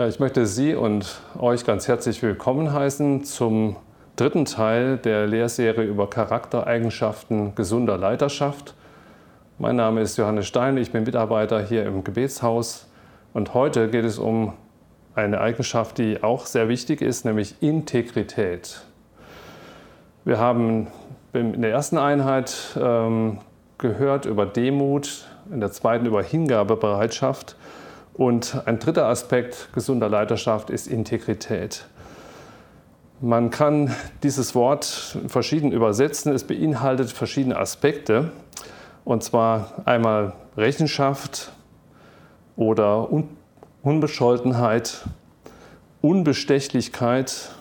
[0.00, 3.76] Ja, ich möchte Sie und euch ganz herzlich willkommen heißen zum
[4.16, 8.72] dritten Teil der Lehrserie über Charaktereigenschaften gesunder Leiterschaft.
[9.58, 12.88] Mein Name ist Johannes Stein, ich bin Mitarbeiter hier im Gebetshaus
[13.34, 14.54] und heute geht es um
[15.14, 18.80] eine Eigenschaft, die auch sehr wichtig ist, nämlich Integrität.
[20.24, 20.86] Wir haben
[21.34, 23.36] in der ersten Einheit ähm,
[23.76, 27.54] gehört über Demut, in der zweiten über Hingabebereitschaft
[28.20, 31.86] und ein dritter Aspekt gesunder Leiterschaft ist Integrität.
[33.22, 36.30] Man kann dieses Wort verschieden übersetzen.
[36.34, 38.30] Es beinhaltet verschiedene Aspekte.
[39.06, 41.52] Und zwar einmal Rechenschaft
[42.56, 43.08] oder
[43.82, 45.00] Unbescholtenheit,
[46.02, 47.52] Unbestechlichkeit,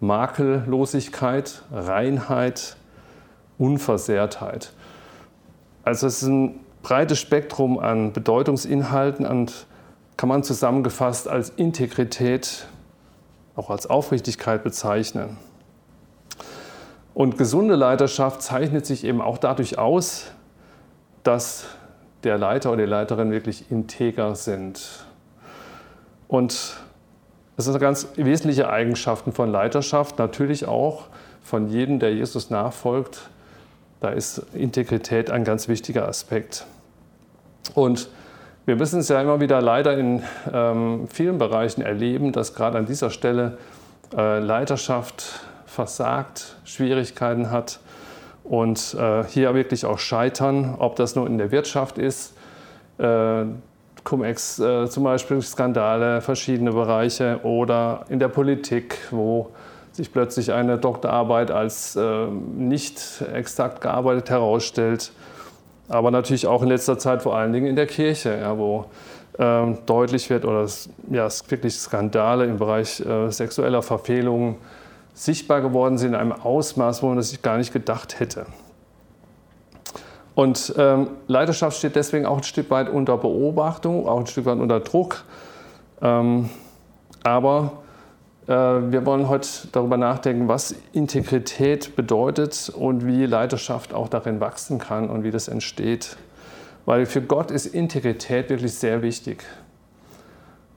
[0.00, 2.78] Makellosigkeit, Reinheit,
[3.58, 4.72] Unversehrtheit.
[5.84, 9.66] Also es ist ein breites Spektrum an Bedeutungsinhalten und
[10.16, 12.66] kann man zusammengefasst als Integrität,
[13.56, 15.36] auch als Aufrichtigkeit bezeichnen.
[17.12, 20.32] Und gesunde Leiterschaft zeichnet sich eben auch dadurch aus,
[21.24, 21.66] dass
[22.24, 25.04] der Leiter oder die Leiterin wirklich integer sind.
[26.26, 26.78] Und
[27.56, 31.08] das sind ganz wesentliche Eigenschaften von Leiterschaft, natürlich auch
[31.42, 33.28] von jedem, der Jesus nachfolgt.
[34.00, 36.64] Da ist Integrität ein ganz wichtiger Aspekt.
[37.74, 38.08] Und
[38.66, 42.86] wir müssen es ja immer wieder leider in ähm, vielen Bereichen erleben, dass gerade an
[42.86, 43.56] dieser Stelle
[44.16, 47.80] äh, Leiterschaft versagt, Schwierigkeiten hat
[48.44, 52.34] und äh, hier wirklich auch scheitern, ob das nur in der Wirtschaft ist,
[52.98, 53.44] äh,
[54.04, 59.50] Cum-Ex äh, zum Beispiel Skandale, verschiedene Bereiche oder in der Politik, wo
[59.92, 65.12] sich plötzlich eine Doktorarbeit als äh, nicht exakt gearbeitet herausstellt
[65.88, 68.86] aber natürlich auch in letzter Zeit vor allen Dingen in der Kirche, ja, wo
[69.38, 70.66] ähm, deutlich wird oder
[71.10, 74.56] ja, es wirklich Skandale im Bereich äh, sexueller Verfehlungen
[75.14, 78.46] sichtbar geworden sind in einem Ausmaß, wo man das gar nicht gedacht hätte.
[80.34, 84.58] Und ähm, Leidenschaft steht deswegen auch ein Stück weit unter Beobachtung, auch ein Stück weit
[84.58, 85.24] unter Druck.
[86.00, 86.48] Ähm,
[87.24, 87.72] aber
[88.48, 95.10] wir wollen heute darüber nachdenken, was Integrität bedeutet und wie Leiterschaft auch darin wachsen kann
[95.10, 96.16] und wie das entsteht.
[96.86, 99.44] Weil für Gott ist Integrität wirklich sehr wichtig.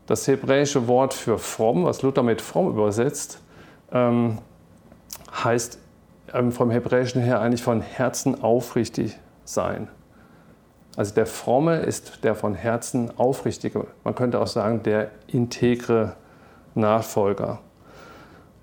[0.05, 3.39] Das hebräische Wort für fromm, was Luther mit fromm übersetzt,
[3.93, 4.39] ähm,
[5.31, 5.79] heißt
[6.33, 9.87] ähm, vom Hebräischen her eigentlich von Herzen aufrichtig sein.
[10.97, 13.87] Also der Fromme ist der von Herzen aufrichtige.
[14.03, 16.17] Man könnte auch sagen, der integre
[16.75, 17.59] Nachfolger.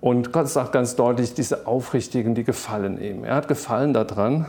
[0.00, 3.24] Und Gott sagt ganz deutlich, diese Aufrichtigen, die gefallen ihm.
[3.24, 4.46] Er hat Gefallen daran,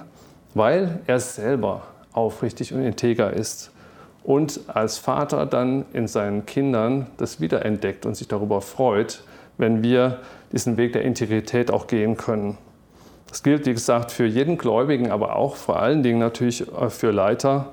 [0.53, 1.81] weil er selber
[2.14, 3.72] aufrichtig und integer ist
[4.24, 9.24] und als Vater dann in seinen Kindern das wiederentdeckt und sich darüber freut,
[9.58, 10.20] wenn wir
[10.52, 12.58] diesen Weg der Integrität auch gehen können.
[13.28, 17.68] Das gilt, wie gesagt, für jeden Gläubigen, aber auch vor allen Dingen natürlich für Leiter,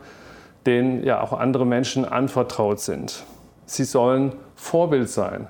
[0.66, 3.24] denen ja auch andere Menschen anvertraut sind.
[3.64, 5.48] Sie sollen Vorbild sein.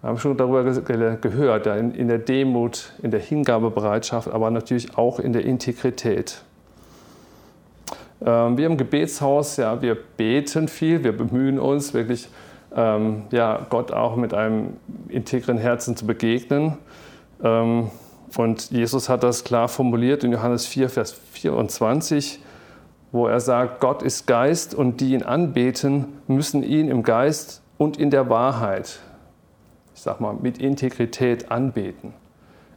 [0.00, 5.34] Wir haben schon darüber gehört, in der Demut, in der Hingabebereitschaft, aber natürlich auch in
[5.34, 6.42] der Integrität.
[8.24, 12.28] Ähm, wir im Gebetshaus, ja, wir beten viel, wir bemühen uns wirklich,
[12.74, 14.78] ähm, ja, Gott auch mit einem
[15.08, 16.78] integren Herzen zu begegnen.
[17.42, 17.90] Ähm,
[18.38, 22.40] und Jesus hat das klar formuliert in Johannes 4, Vers 24,
[23.12, 27.98] wo er sagt, Gott ist Geist und die ihn anbeten, müssen ihn im Geist und
[27.98, 29.00] in der Wahrheit
[30.00, 32.14] ich sag mal, mit Integrität anbeten.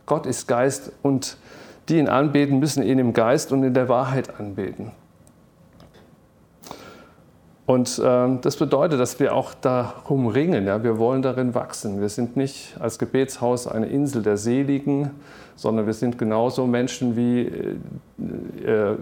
[0.06, 1.38] Gott ist Geist und
[1.88, 4.92] die ihn anbeten, müssen ihn im Geist und in der Wahrheit anbeten.
[7.66, 10.68] Und äh, das bedeutet, dass wir auch darum ringen.
[10.68, 10.84] Ja?
[10.84, 12.02] Wir wollen darin wachsen.
[12.02, 15.12] Wir sind nicht als Gebetshaus eine Insel der Seligen,
[15.56, 18.98] sondern wir sind genauso Menschen wie äh, äh,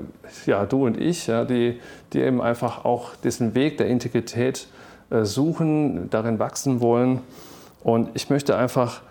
[0.45, 1.79] ja, du und ich, ja, die,
[2.13, 4.67] die eben einfach auch diesen Weg der Integrität
[5.09, 7.21] äh, suchen, darin wachsen wollen.
[7.83, 9.01] Und ich möchte einfach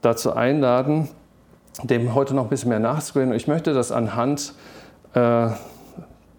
[0.00, 1.08] dazu einladen,
[1.82, 3.32] dem heute noch ein bisschen mehr nachzugehen.
[3.32, 4.54] Ich möchte das anhand
[5.14, 5.48] äh,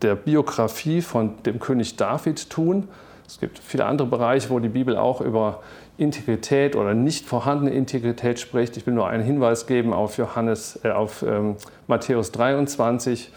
[0.02, 2.88] der Biografie von dem König David tun.
[3.26, 5.62] Es gibt viele andere Bereiche, wo die Bibel auch über
[5.98, 8.78] Integrität oder nicht vorhandene Integrität spricht.
[8.78, 11.56] Ich will nur einen Hinweis geben auf, Johannes, äh, auf ähm,
[11.88, 13.32] Matthäus 23,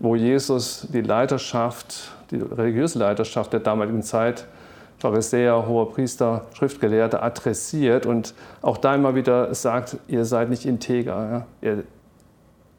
[0.00, 4.46] wo Jesus die Leiterschaft, die religiöse Leiterschaft der damaligen Zeit
[4.98, 11.30] Pharisäer, hoher Priester, Schriftgelehrte adressiert und auch da immer wieder sagt, ihr seid nicht integer.
[11.30, 11.46] Ja?
[11.60, 11.84] Ihr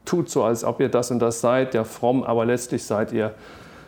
[0.04, 3.34] tut so, als ob ihr das und das seid, ja fromm, aber letztlich seid ihr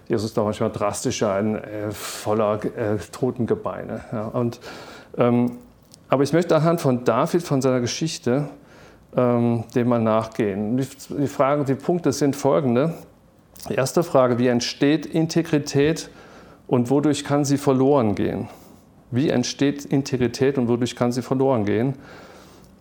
[0.09, 4.05] Jesus da manchmal drastischer, ein äh, voller äh, Totengebeine.
[4.13, 4.27] Ja.
[4.27, 4.59] Und,
[5.17, 5.59] ähm,
[6.09, 8.49] aber ich möchte anhand von David, von seiner Geschichte,
[9.17, 10.77] ähm, dem mal nachgehen.
[10.77, 10.87] Die,
[11.19, 12.95] die, Fragen, die Punkte sind folgende.
[13.69, 16.11] Die erste Frage, wie entsteht Integrität
[16.69, 18.49] und wodurch kann sie verloren gehen?
[19.11, 21.95] Wie entsteht Integrität und wodurch kann sie verloren gehen?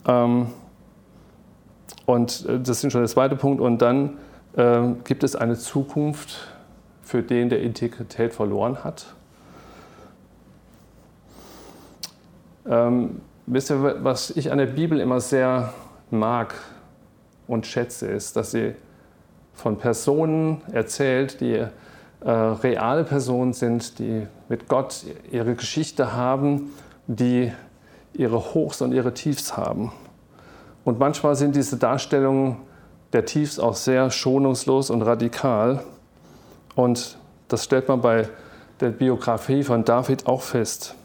[0.06, 0.48] Ähm,
[2.06, 3.62] und äh, das ist schon der zweite Punkt.
[3.62, 4.18] Und dann
[4.56, 6.48] äh, gibt es eine Zukunft
[7.02, 9.14] für den, der Integrität verloren hat?
[12.70, 15.74] Ähm, wisst ihr, was ich an der Bibel immer sehr
[16.12, 16.56] mag
[17.48, 18.76] und schätze, ist, dass sie
[19.54, 21.66] von Personen erzählt, die
[22.22, 26.74] äh, reale Personen sind, die mit Gott ihre Geschichte haben,
[27.08, 27.52] die
[28.14, 29.92] ihre Hochs und ihre Tiefs haben.
[30.84, 32.58] Und manchmal sind diese Darstellungen
[33.14, 35.84] der Tiefs auch sehr schonungslos und radikal.
[36.76, 37.18] Und
[37.48, 38.30] das stellt man bei
[38.80, 40.96] der Biografie von David auch fest.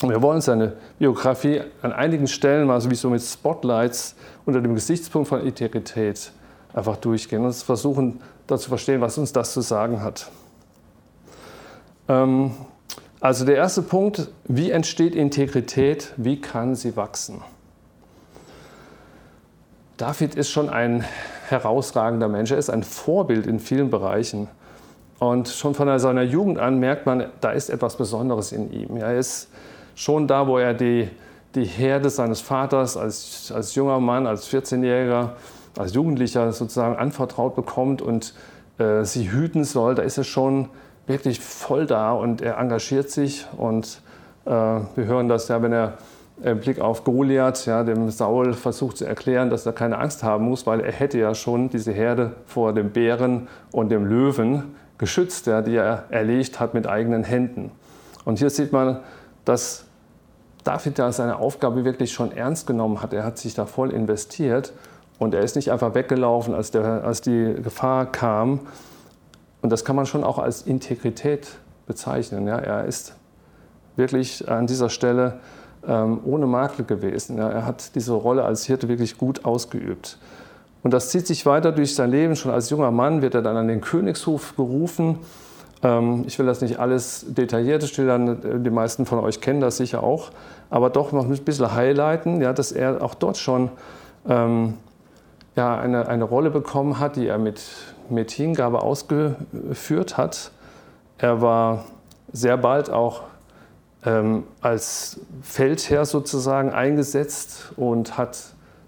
[0.00, 4.14] Wir wollen seine Biografie an einigen Stellen mal so wie so mit Spotlights
[4.46, 6.32] unter dem Gesichtspunkt von Integrität
[6.72, 10.30] einfach durchgehen und versuchen, da zu verstehen, was uns das zu sagen hat.
[12.08, 12.52] Ähm,
[13.20, 17.42] also der erste Punkt, wie entsteht Integrität, wie kann sie wachsen?
[19.96, 21.04] David ist schon ein
[21.48, 24.48] herausragender Mensch, er ist ein Vorbild in vielen Bereichen.
[25.18, 28.96] Und schon von seiner Jugend an merkt man, da ist etwas Besonderes in ihm.
[28.96, 29.48] Er ist
[29.96, 31.08] schon da, wo er die,
[31.56, 35.30] die Herde seines Vaters als, als junger Mann, als 14-Jähriger,
[35.78, 38.34] als Jugendlicher sozusagen anvertraut bekommt und
[38.78, 40.68] äh, sie hüten soll, da ist er schon
[41.06, 43.46] wirklich voll da und er engagiert sich.
[43.56, 44.02] Und
[44.44, 45.94] äh, wir hören das ja, wenn er
[46.42, 50.44] im Blick auf Goliath, ja, dem Saul versucht zu erklären, dass er keine Angst haben
[50.44, 55.46] muss, weil er hätte ja schon diese Herde vor dem Bären und dem Löwen geschützt,
[55.46, 57.72] ja, die er erlegt hat mit eigenen Händen.
[58.24, 59.00] Und hier sieht man,
[59.44, 59.84] dass
[60.64, 63.12] David da seine Aufgabe wirklich schon ernst genommen hat.
[63.12, 64.72] Er hat sich da voll investiert
[65.18, 68.60] und er ist nicht einfach weggelaufen, als, der, als die Gefahr kam.
[69.62, 71.48] Und das kann man schon auch als Integrität
[71.86, 72.46] bezeichnen.
[72.46, 72.58] Ja.
[72.58, 73.14] Er ist
[73.96, 75.40] wirklich an dieser Stelle
[75.86, 77.38] ähm, ohne Makel gewesen.
[77.38, 77.48] Ja.
[77.48, 80.18] Er hat diese Rolle als Hirte wirklich gut ausgeübt.
[80.84, 82.36] Und das zieht sich weiter durch sein Leben.
[82.36, 85.18] Schon als junger Mann wird er dann an den Königshof gerufen.
[85.82, 90.02] Ähm, ich will das nicht alles detailliert schildern, die meisten von euch kennen das sicher
[90.02, 90.30] auch,
[90.70, 93.70] aber doch noch ein bisschen highlighten, ja, dass er auch dort schon
[94.28, 94.74] ähm,
[95.58, 97.60] ja, eine, eine Rolle bekommen hat, die er mit,
[98.08, 100.52] mit Hingabe ausgeführt hat.
[101.18, 101.84] Er war
[102.32, 103.24] sehr bald auch
[104.06, 108.38] ähm, als Feldherr sozusagen eingesetzt und hat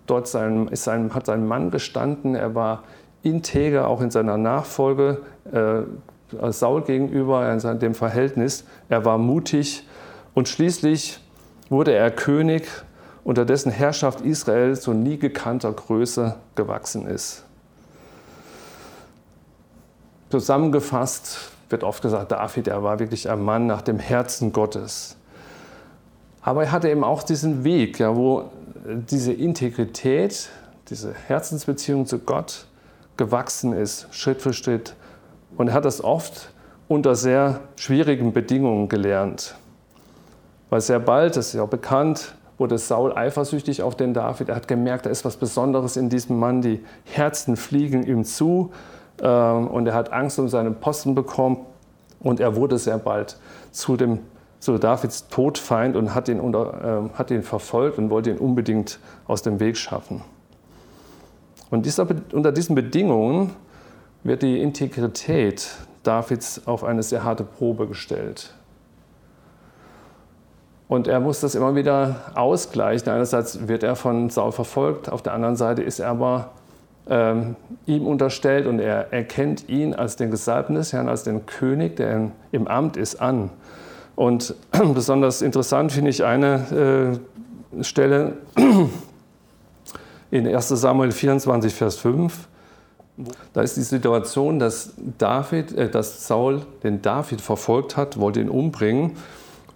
[0.07, 2.37] dort seinem, ist seinem, hat seinem Mann gestanden.
[2.37, 2.85] Er war
[3.25, 8.65] integer auch in seiner Nachfolge äh, Saul gegenüber, in dem Verhältnis.
[8.89, 9.89] Er war mutig
[10.35, 11.19] und schließlich
[11.69, 12.69] wurde er König,
[13.25, 17.45] unter dessen Herrschaft Israel zu nie gekannter Größe gewachsen ist.
[20.31, 25.17] Zusammengefasst wird oft gesagt, David, er war wirklich ein Mann nach dem Herzen Gottes.
[26.43, 28.51] Aber er hatte eben auch diesen Weg, ja, wo
[28.85, 30.49] diese Integrität,
[30.89, 32.67] diese Herzensbeziehung zu Gott
[33.17, 34.95] gewachsen ist, Schritt für Schritt.
[35.57, 36.51] Und er hat das oft
[36.89, 39.55] unter sehr schwierigen Bedingungen gelernt.
[40.71, 44.51] Weil sehr bald, das ist ja auch bekannt, wurde Saul eifersüchtig auf den David.
[44.51, 46.61] Er hat gemerkt, da ist was Besonderes in diesem Mann.
[46.61, 48.71] Die Herzen fliegen ihm zu
[49.21, 51.65] ähm, und er hat Angst um seinen Posten bekommen.
[52.21, 53.39] Und er wurde sehr bald
[53.73, 54.21] zu dem
[54.61, 58.99] zu Davids Todfeind und hat ihn, unter, äh, hat ihn verfolgt und wollte ihn unbedingt
[59.27, 60.21] aus dem Weg schaffen.
[61.71, 63.55] Und dieser, unter diesen Bedingungen
[64.23, 65.67] wird die Integrität
[66.03, 68.53] Davids auf eine sehr harte Probe gestellt.
[70.91, 73.13] Und er muss das immer wieder ausgleichen.
[73.13, 76.51] Einerseits wird er von Saul verfolgt, auf der anderen Seite ist er aber
[77.09, 77.55] ähm,
[77.87, 82.33] ihm unterstellt und er erkennt ihn als den Gesalbten des Herrn, als den König, der
[82.51, 83.51] im Amt ist, an.
[84.17, 84.57] Und
[84.95, 87.21] besonders interessant finde ich eine
[87.79, 88.39] äh, Stelle
[90.33, 92.49] in 1 Samuel 24, Vers 5.
[93.53, 98.49] Da ist die Situation, dass, David, äh, dass Saul den David verfolgt hat, wollte ihn
[98.49, 99.13] umbringen.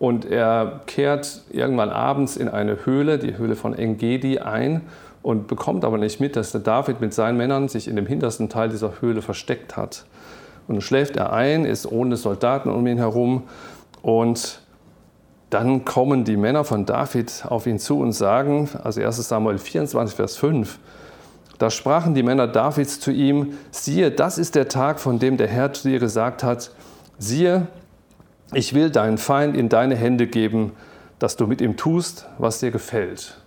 [0.05, 4.83] Und er kehrt irgendwann abends in eine Höhle, die Höhle von Engedi, ein
[5.23, 8.51] und bekommt aber nicht mit, dass der David mit seinen Männern sich in dem hintersten
[8.51, 10.05] Teil dieser Höhle versteckt hat.
[10.69, 13.45] Und dann schläft er ein, ist ohne Soldaten um ihn herum
[14.03, 14.61] und
[15.49, 20.15] dann kommen die Männer von David auf ihn zu und sagen, also 1 Samuel 24,
[20.15, 20.81] Vers 5,
[21.57, 25.49] Da sprachen die Männer Davids zu ihm, siehe, das ist der Tag, von dem der
[25.49, 26.73] Herr zu dir gesagt hat,
[27.19, 27.69] siehe,
[28.53, 30.73] ich will deinen Feind in deine Hände geben,
[31.19, 33.39] dass du mit ihm tust, was dir gefällt.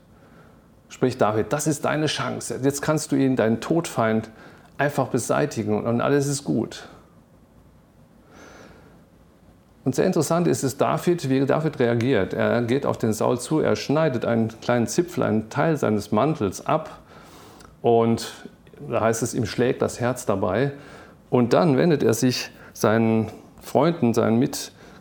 [0.90, 2.60] Sprich David, das ist deine Chance.
[2.64, 4.30] Jetzt kannst du ihn, deinen Todfeind,
[4.78, 6.88] einfach beseitigen und alles ist gut.
[9.84, 12.34] Und sehr interessant ist es David, wie David reagiert.
[12.34, 16.66] Er geht auf den Saul zu, er schneidet einen kleinen Zipfel, einen Teil seines Mantels
[16.66, 17.00] ab
[17.82, 18.34] und
[18.90, 20.72] da heißt es, ihm schlägt das Herz dabei.
[21.30, 24.40] Und dann wendet er sich seinen Freunden, seinen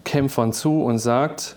[0.06, 1.56] Mitkämpfern zu und sagt,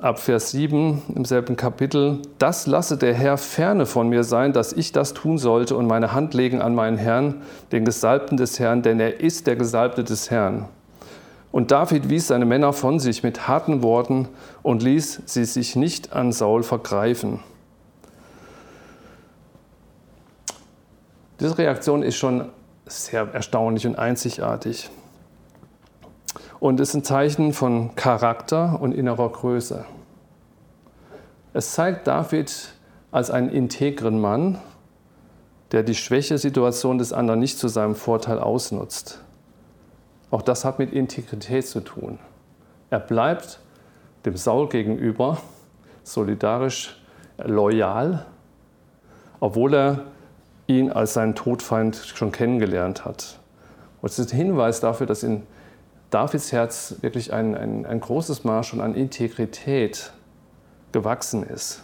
[0.00, 4.72] ab Vers 7 im selben Kapitel, das lasse der Herr ferne von mir sein, dass
[4.72, 8.80] ich das tun sollte und meine Hand legen an meinen Herrn, den Gesalbten des Herrn,
[8.80, 10.66] denn er ist der Gesalbte des Herrn.
[11.52, 14.28] Und David wies seine Männer von sich mit harten Worten
[14.62, 17.40] und ließ sie sich nicht an Saul vergreifen.
[21.38, 22.48] Diese Reaktion ist schon
[22.86, 24.90] sehr erstaunlich und einzigartig.
[26.58, 29.84] Und ist ein Zeichen von Charakter und innerer Größe.
[31.52, 32.74] Es zeigt David
[33.10, 34.58] als einen integren Mann,
[35.72, 39.20] der die Schwächesituation des anderen nicht zu seinem Vorteil ausnutzt.
[40.30, 42.18] Auch das hat mit Integrität zu tun.
[42.90, 43.60] Er bleibt
[44.24, 45.38] dem Saul gegenüber
[46.02, 47.00] solidarisch
[47.38, 48.26] loyal,
[49.40, 50.00] obwohl er
[50.66, 53.38] ihn als seinen Todfeind schon kennengelernt hat.
[54.00, 55.42] Und es ist ein Hinweis dafür, dass in
[56.10, 60.12] Davids Herz wirklich ein, ein, ein großes Maß schon an Integrität
[60.92, 61.82] gewachsen ist.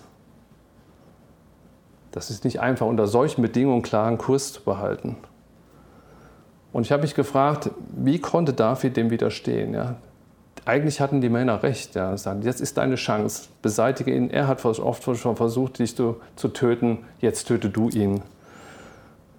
[2.13, 5.17] Das ist nicht einfach, unter solchen Bedingungen klaren Kurs zu behalten.
[6.73, 9.75] Und ich habe mich gefragt, wie konnte David dem widerstehen?
[9.75, 9.97] Ja?
[10.65, 11.95] Eigentlich hatten die Männer recht.
[11.95, 14.31] Ja, sagen, jetzt ist deine Chance, beseitige ihn.
[14.31, 18.23] Er hat oft schon versucht, dich zu, zu töten, jetzt töte du ihn.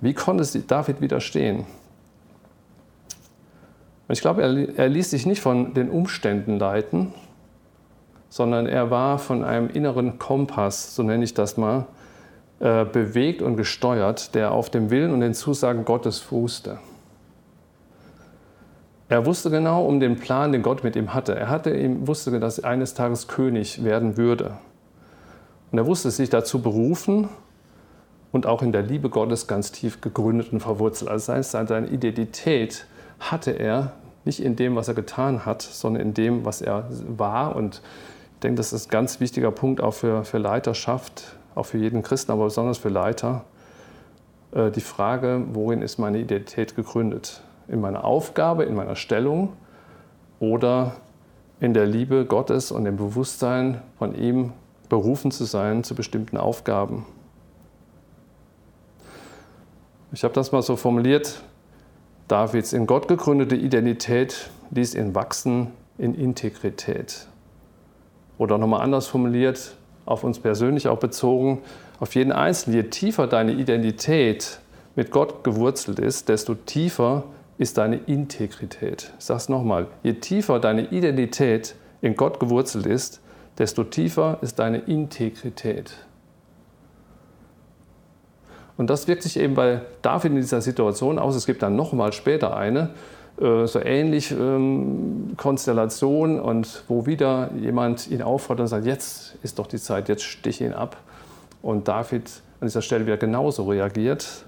[0.02, 1.66] Wie konnte David widerstehen?
[4.10, 7.14] Ich glaube, er, er ließ sich nicht von den Umständen leiten,
[8.30, 11.86] sondern er war von einem inneren Kompass, so nenne ich das mal,
[12.60, 16.80] äh, bewegt und gesteuert, der auf dem Willen und den Zusagen Gottes fußte.
[19.10, 21.36] Er wusste genau um den Plan, den Gott mit ihm hatte.
[21.36, 24.58] Er hatte ihm, wusste, dass er eines Tages König werden würde.
[25.72, 27.30] Und er wusste sich dazu berufen
[28.32, 31.12] und auch in der Liebe Gottes ganz tief gegründet und verwurzelt.
[31.12, 32.88] Also seine Identität
[33.32, 33.94] hatte er
[34.26, 37.56] nicht in dem, was er getan hat, sondern in dem, was er war.
[37.56, 37.82] Und
[38.36, 42.04] ich denke, das ist ein ganz wichtiger Punkt auch für, für Leiterschaft, auch für jeden
[42.04, 43.44] Christen, aber besonders für Leiter.
[44.54, 47.42] Äh, die Frage, worin ist meine Identität gegründet?
[47.68, 49.54] In meiner Aufgabe, in meiner Stellung
[50.40, 50.96] oder
[51.60, 54.52] in der Liebe Gottes und dem Bewusstsein, von ihm
[54.90, 57.06] berufen zu sein zu bestimmten Aufgaben.
[60.12, 61.42] Ich habe das mal so formuliert,
[62.28, 67.28] Davids in Gott gegründete Identität ließ ihn wachsen in Integrität.
[68.38, 69.76] Oder nochmal anders formuliert,
[70.06, 71.62] auf uns persönlich auch bezogen,
[72.00, 74.60] auf jeden Einzelnen, je tiefer deine Identität
[74.96, 77.24] mit Gott gewurzelt ist, desto tiefer
[77.58, 79.14] ist deine Integrität.
[79.18, 83.22] Ich sage es nochmal, je tiefer deine Identität in Gott gewurzelt ist,
[83.58, 85.96] desto tiefer ist deine Integrität.
[88.78, 91.36] Und das wirkt sich eben bei David in dieser Situation aus.
[91.36, 92.90] Es gibt dann nochmal später eine,
[93.40, 99.60] äh, so ähnlich ähm, Konstellation und wo wieder jemand ihn auffordert und sagt, jetzt ist
[99.60, 100.98] doch die Zeit, jetzt stich ihn ab.
[101.62, 104.46] Und David an dieser Stelle wieder genauso reagiert,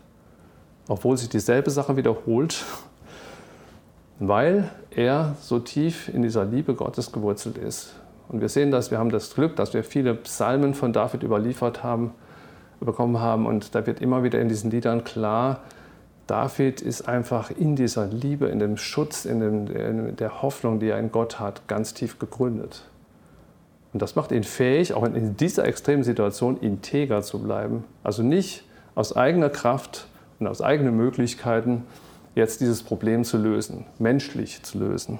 [0.87, 2.63] obwohl sich dieselbe Sache wiederholt,
[4.19, 7.95] weil er so tief in dieser Liebe Gottes gewurzelt ist.
[8.27, 11.83] Und wir sehen das, wir haben das Glück, dass wir viele Psalmen von David überliefert
[11.83, 12.11] haben,
[12.79, 13.45] bekommen haben.
[13.45, 15.61] Und da wird immer wieder in diesen Liedern klar,
[16.27, 20.87] David ist einfach in dieser Liebe, in dem Schutz, in, dem, in der Hoffnung, die
[20.89, 22.83] er in Gott hat, ganz tief gegründet.
[23.93, 27.85] Und das macht ihn fähig, auch in dieser extremen Situation integer zu bleiben.
[28.03, 28.63] Also nicht
[28.95, 30.07] aus eigener Kraft
[30.39, 31.83] und aus eigenen Möglichkeiten
[32.33, 35.19] jetzt dieses Problem zu lösen, menschlich zu lösen.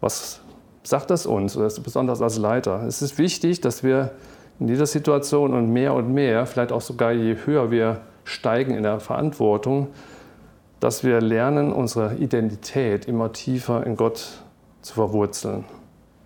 [0.00, 0.40] Was
[0.82, 2.82] sagt das uns, besonders als Leiter?
[2.86, 4.12] Es ist wichtig, dass wir
[4.60, 8.82] in dieser Situation und mehr und mehr, vielleicht auch sogar je höher wir steigen in
[8.82, 9.88] der Verantwortung,
[10.80, 14.42] dass wir lernen, unsere Identität immer tiefer in Gott
[14.82, 15.64] zu verwurzeln.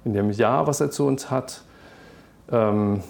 [0.04, 1.62] In dem Ja, was er zu uns hat,
[2.50, 3.02] ähm,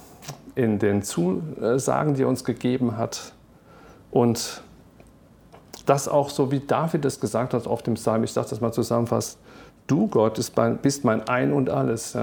[0.54, 3.32] in den Zusagen, die er uns gegeben hat.
[4.10, 4.62] Und
[5.86, 8.72] das auch so, wie David es gesagt hat auf dem Psalm, ich sage das mal
[8.72, 9.38] zusammenfassend,
[9.86, 10.40] du Gott
[10.82, 12.16] bist mein Ein und alles.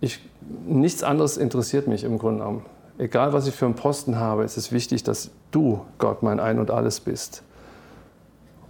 [0.00, 0.20] Ich,
[0.66, 2.66] nichts anderes interessiert mich im Grunde genommen.
[2.98, 6.58] egal was ich für einen Posten habe, ist es wichtig, dass du, Gott, mein Ein
[6.58, 7.42] und alles bist.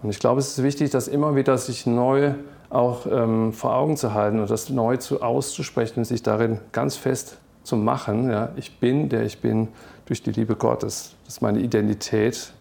[0.03, 2.35] Und ich glaube, es ist wichtig, das immer wieder sich neu
[2.71, 6.97] auch ähm, vor Augen zu halten und das neu zu, auszusprechen und sich darin ganz
[6.97, 8.31] fest zu machen.
[8.31, 9.69] Ja, ich bin, der ich bin,
[10.07, 11.15] durch die Liebe Gottes.
[11.25, 12.53] Das ist meine Identität.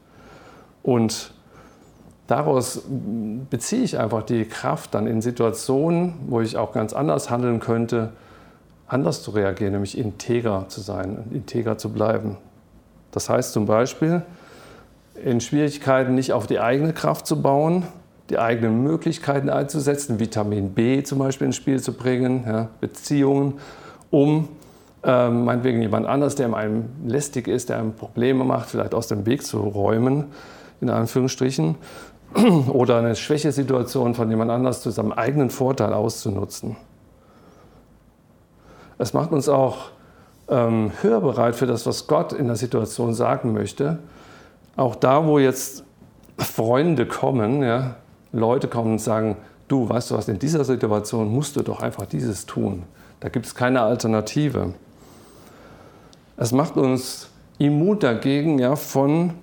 [0.83, 1.33] Und
[2.27, 2.83] daraus
[3.49, 8.11] beziehe ich einfach die Kraft dann in Situationen, wo ich auch ganz anders handeln könnte,
[8.87, 12.37] anders zu reagieren, nämlich integer zu sein, integer zu bleiben.
[13.11, 14.21] Das heißt zum Beispiel,
[15.23, 17.83] in Schwierigkeiten nicht auf die eigene Kraft zu bauen,
[18.29, 23.55] die eigenen Möglichkeiten einzusetzen, Vitamin B zum Beispiel ins Spiel zu bringen, ja, Beziehungen,
[24.11, 24.49] um
[25.03, 29.25] äh, meinetwegen jemand anders, der einem lästig ist, der einem Probleme macht, vielleicht aus dem
[29.25, 30.25] Weg zu räumen,
[30.81, 31.75] in Anführungsstrichen,
[32.69, 36.75] oder eine Schwächesituation von jemand anders zu seinem eigenen Vorteil auszunutzen.
[38.97, 39.89] Es macht uns auch
[40.49, 43.99] ähm, hörbereit für das, was Gott in der Situation sagen möchte.
[44.75, 45.83] Auch da, wo jetzt
[46.37, 47.95] Freunde kommen, ja,
[48.31, 49.37] Leute kommen und sagen,
[49.67, 52.83] du, weißt du was, in dieser Situation musst du doch einfach dieses tun.
[53.19, 54.73] Da gibt es keine Alternative.
[56.37, 59.33] Es macht uns immun dagegen, ja, von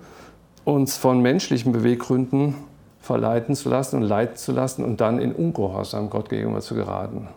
[0.63, 2.55] uns von menschlichen Beweggründen
[3.01, 7.27] verleiten zu lassen und leiten zu lassen und dann in Ungehorsam Gott gegenüber zu geraten.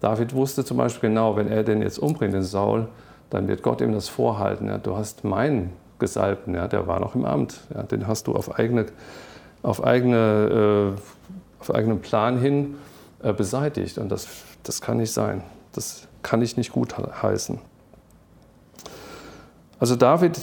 [0.00, 2.88] David wusste zum Beispiel genau, wenn er den jetzt umbringt, den Saul,
[3.30, 4.68] dann wird Gott ihm das vorhalten.
[4.68, 8.34] Ja, du hast meinen Gesalbten, ja, der war noch im Amt, ja, den hast du
[8.34, 8.86] auf, eigene,
[9.62, 12.76] auf, eigene, äh, auf eigenen Plan hin
[13.22, 13.98] äh, beseitigt.
[13.98, 14.28] Und das,
[14.62, 15.42] das kann nicht sein.
[15.72, 17.58] Das kann ich nicht gut heißen.
[19.80, 20.38] Also David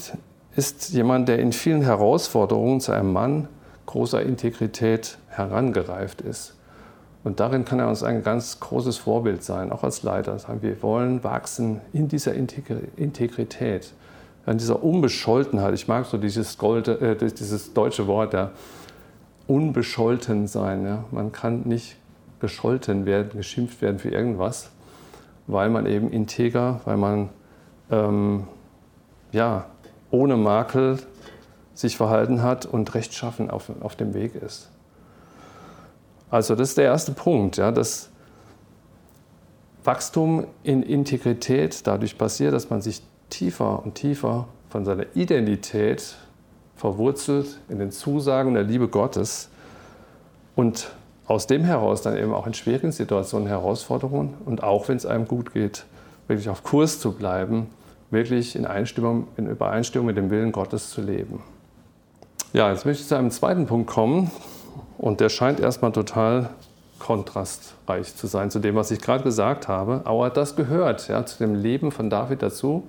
[0.54, 3.48] ist jemand, der in vielen Herausforderungen zu einem Mann
[3.86, 6.55] großer Integrität herangereift ist.
[7.26, 10.36] Und darin kann er uns ein ganz großes Vorbild sein, auch als Leiter.
[10.60, 13.92] Wir wollen wachsen in dieser Integrität,
[14.46, 15.74] in dieser Unbescholtenheit.
[15.74, 18.52] Ich mag so dieses, Gold, äh, dieses deutsche Wort, ja,
[19.48, 20.84] unbescholten sein.
[20.84, 21.04] Ja.
[21.10, 21.96] Man kann nicht
[22.38, 24.70] gescholten werden, geschimpft werden für irgendwas,
[25.48, 27.30] weil man eben integer, weil man
[27.90, 28.46] ähm,
[29.32, 29.66] ja,
[30.12, 31.00] ohne Makel
[31.74, 34.70] sich verhalten hat und rechtschaffen auf, auf dem Weg ist.
[36.30, 38.10] Also das ist der erste Punkt, ja, dass
[39.84, 46.16] Wachstum in Integrität dadurch passiert, dass man sich tiefer und tiefer von seiner Identität
[46.76, 49.48] verwurzelt in den Zusagen der Liebe Gottes
[50.54, 50.90] und
[51.26, 55.26] aus dem heraus dann eben auch in schwierigen Situationen Herausforderungen und auch wenn es einem
[55.26, 55.86] gut geht,
[56.28, 57.68] wirklich auf Kurs zu bleiben,
[58.10, 61.42] wirklich in, Einstimmung, in Übereinstimmung mit dem Willen Gottes zu leben.
[62.52, 64.30] Ja, jetzt möchte ich zu einem zweiten Punkt kommen,
[64.98, 66.50] und der scheint erstmal total
[66.98, 70.02] kontrastreich zu sein zu dem, was ich gerade gesagt habe.
[70.04, 72.84] Aber das gehört ja, zu dem Leben von David dazu.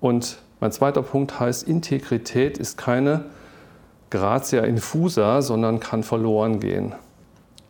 [0.00, 3.24] Und mein zweiter Punkt heißt, Integrität ist keine
[4.10, 6.94] Gratia infusa, sondern kann verloren gehen.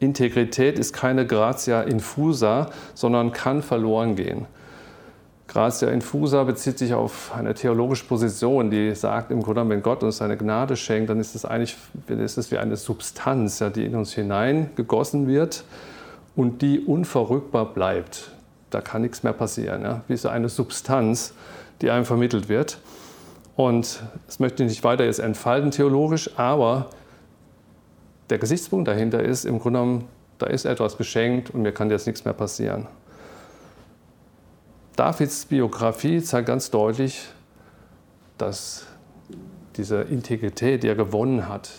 [0.01, 4.47] Integrität ist keine Gratia infusa, sondern kann verloren gehen.
[5.47, 10.17] Gratia infusa bezieht sich auf eine theologische Position, die sagt im Grunde, wenn Gott uns
[10.17, 11.77] seine Gnade schenkt, dann ist es eigentlich
[12.09, 15.65] ist es wie eine Substanz, ja, die in uns hineingegossen wird
[16.35, 18.31] und die unverrückbar bleibt.
[18.71, 21.35] Da kann nichts mehr passieren, ja, wie so eine Substanz,
[21.83, 22.79] die einem vermittelt wird.
[23.55, 26.91] Und das möchte ich nicht weiter jetzt entfalten theologisch, aber
[28.31, 32.07] der Gesichtspunkt dahinter ist im Grunde genommen, da ist etwas geschenkt und mir kann jetzt
[32.07, 32.87] nichts mehr passieren.
[34.97, 37.27] Davids Biografie zeigt ganz deutlich,
[38.39, 38.87] dass
[39.77, 41.71] diese Integrität, die er gewonnen hat,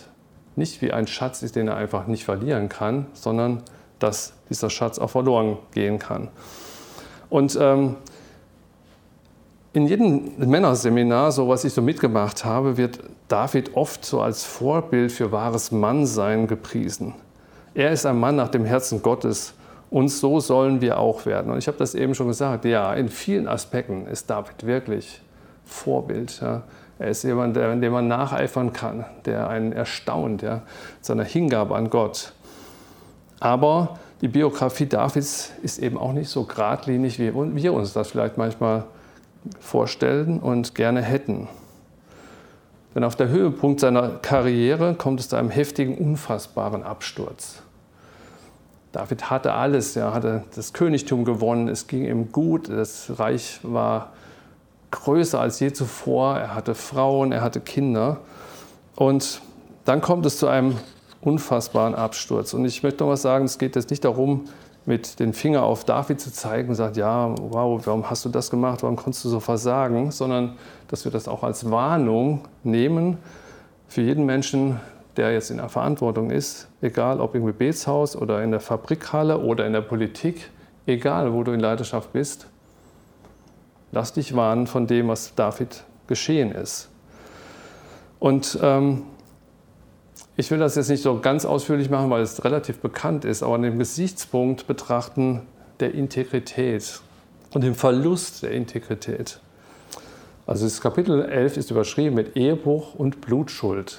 [0.54, 3.62] nicht wie ein Schatz ist, den er einfach nicht verlieren kann, sondern
[3.98, 6.28] dass dieser Schatz auch verloren gehen kann.
[7.30, 7.96] Und ähm,
[9.72, 15.12] in jedem Männerseminar, so was ich so mitgemacht habe, wird David oft so als Vorbild
[15.12, 17.14] für wahres Mannsein gepriesen.
[17.74, 19.52] Er ist ein Mann nach dem Herzen Gottes
[19.90, 21.52] und so sollen wir auch werden.
[21.52, 25.20] Und ich habe das eben schon gesagt, ja, in vielen Aspekten ist David wirklich
[25.64, 26.40] Vorbild.
[26.40, 26.62] Ja.
[26.98, 30.62] Er ist jemand, der, dem man nacheifern kann, der einen erstaunt, ja,
[31.00, 32.32] seiner Hingabe an Gott.
[33.38, 38.38] Aber die Biografie Davids ist eben auch nicht so geradlinig, wie wir uns das vielleicht
[38.38, 38.84] manchmal
[39.60, 41.48] vorstellen und gerne hätten.
[42.94, 47.62] Denn auf der Höhepunkt seiner Karriere kommt es zu einem heftigen, unfassbaren Absturz.
[48.96, 54.12] David hatte alles, er hatte das Königtum gewonnen, es ging ihm gut, das Reich war
[54.90, 58.20] größer als je zuvor, er hatte Frauen, er hatte Kinder.
[58.94, 59.42] Und
[59.84, 60.78] dann kommt es zu einem
[61.20, 62.54] unfassbaren Absturz.
[62.54, 64.46] Und ich möchte noch mal sagen, es geht jetzt nicht darum,
[64.86, 68.48] mit dem Finger auf David zu zeigen und sagt, ja, wow, warum hast du das
[68.48, 70.56] gemacht, warum konntest du so versagen, sondern
[70.88, 73.18] dass wir das auch als Warnung nehmen
[73.88, 74.80] für jeden Menschen,
[75.16, 79.66] der jetzt in der Verantwortung ist, egal ob im Gebetshaus oder in der Fabrikhalle oder
[79.66, 80.50] in der Politik,
[80.86, 82.48] egal wo du in Leidenschaft bist,
[83.92, 86.88] lass dich warnen von dem, was David geschehen ist.
[88.18, 89.02] Und ähm,
[90.36, 93.54] ich will das jetzt nicht so ganz ausführlich machen, weil es relativ bekannt ist, aber
[93.54, 95.42] an dem Gesichtspunkt betrachten
[95.80, 97.00] der Integrität
[97.54, 99.40] und dem Verlust der Integrität.
[100.46, 103.98] Also das Kapitel 11 ist überschrieben mit Ehebruch und Blutschuld.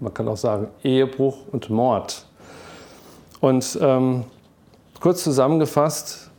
[0.00, 2.26] Man kann auch sagen Ehebruch und Mord.
[3.40, 4.24] Und ähm,
[5.00, 6.30] kurz zusammengefasst,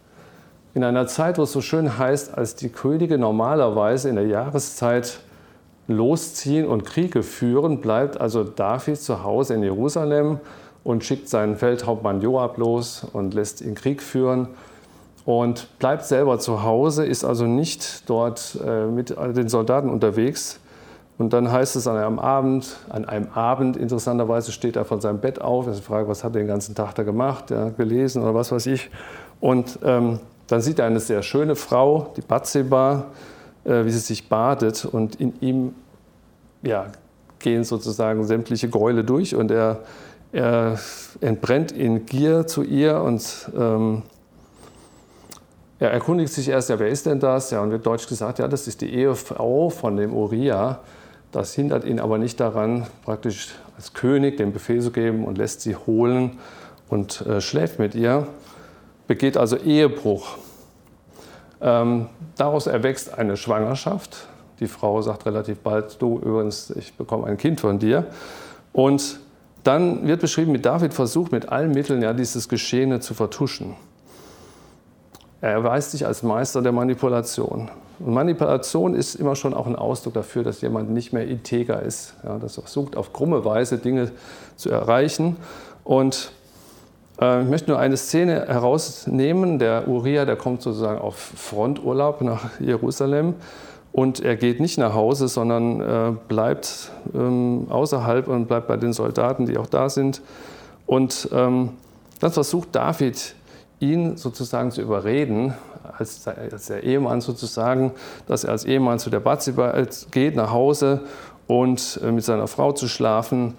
[0.74, 5.20] in einer Zeit, wo es so schön heißt, als die Könige normalerweise in der Jahreszeit
[5.88, 10.40] losziehen und Kriege führen, bleibt also David zu Hause in Jerusalem
[10.84, 14.50] und schickt seinen Feldhauptmann Joab los und lässt ihn Krieg führen
[15.26, 20.60] und bleibt selber zu Hause, ist also nicht dort äh, mit den Soldaten unterwegs.
[21.18, 25.20] Und dann heißt es an einem Abend, an einem Abend interessanterweise steht er von seinem
[25.20, 28.22] Bett auf, ist die Frage, was hat er den ganzen Tag da gemacht, ja, gelesen
[28.22, 28.92] oder was weiß ich.
[29.40, 33.06] Und ähm, dann sieht er eine sehr schöne Frau, die Bathseba,
[33.66, 35.76] äh, wie sie sich badet und in ihm
[36.62, 36.88] ja,
[37.40, 39.80] gehen sozusagen sämtliche Gräule durch und er,
[40.32, 40.80] er
[41.22, 44.04] entbrennt in Gier zu ihr und ähm,
[45.80, 47.52] er erkundigt sich erst, ja, wer ist denn das?
[47.52, 50.80] Ja, und wird deutsch gesagt, ja, das ist die Ehefrau von dem Uriah.
[51.32, 55.62] Das hindert ihn aber nicht daran, praktisch als König den Befehl zu geben und lässt
[55.62, 56.38] sie holen
[56.90, 58.28] und äh, schläft mit ihr,
[59.08, 60.38] begeht also Ehebruch.
[61.60, 64.28] Ähm, daraus erwächst eine Schwangerschaft.
[64.60, 68.08] Die Frau sagt relativ bald, du übrigens, ich bekomme ein Kind von dir.
[68.74, 69.20] Und
[69.64, 73.76] dann wird beschrieben, mit David versucht mit allen Mitteln ja dieses Geschehene zu vertuschen.
[75.42, 77.70] Er erweist sich als Meister der Manipulation.
[78.00, 82.14] Und Manipulation ist immer schon auch ein Ausdruck dafür, dass jemand nicht mehr integer ist.
[82.24, 84.12] Ja, das versucht auf krumme Weise Dinge
[84.56, 85.38] zu erreichen.
[85.84, 86.32] Und
[87.20, 89.60] äh, ich möchte nur eine Szene herausnehmen.
[89.60, 93.36] Der Uriah, der kommt sozusagen auf Fronturlaub nach Jerusalem
[93.98, 98.94] und er geht nicht nach Hause, sondern äh, bleibt ähm, außerhalb und bleibt bei den
[98.94, 100.22] Soldaten, die auch da sind.
[100.86, 101.72] Und ähm,
[102.20, 103.34] dann versucht David,
[103.80, 105.54] ihn sozusagen zu überreden,
[105.98, 107.92] als, als der Ehemann sozusagen,
[108.28, 109.74] dass er als Ehemann zu der Bathseba
[110.12, 111.02] geht, nach Hause
[111.48, 113.56] und äh, mit seiner Frau zu schlafen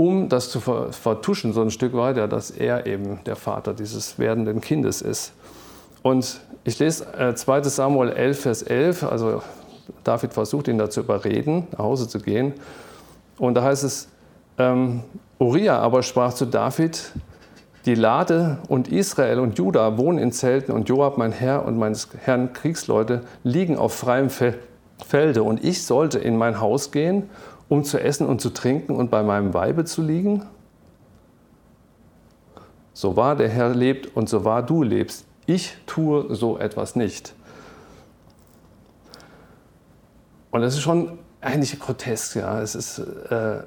[0.00, 4.62] um das zu vertuschen, so ein Stück weiter, dass er eben der Vater dieses werdenden
[4.62, 5.34] Kindes ist.
[6.00, 9.42] Und ich lese äh, 2 Samuel 11, Vers 11, also
[10.02, 12.54] David versucht ihn da zu überreden, nach Hause zu gehen.
[13.36, 14.08] Und da heißt es,
[14.56, 15.02] ähm,
[15.38, 17.12] Uriah aber sprach zu David,
[17.86, 22.08] die Lade und Israel und Juda wohnen in Zelten und Joab, mein Herr und meines
[22.24, 27.30] Herrn Kriegsleute, liegen auf freiem Felde und ich sollte in mein Haus gehen
[27.70, 30.44] um zu essen und zu trinken und bei meinem Weibe zu liegen?
[32.92, 37.32] So wahr der Herr lebt und so wahr du lebst, ich tue so etwas nicht.
[40.50, 42.36] Und das ist schon eigentlich grotesk.
[42.36, 42.60] Ja.
[42.60, 43.62] Es ist, äh,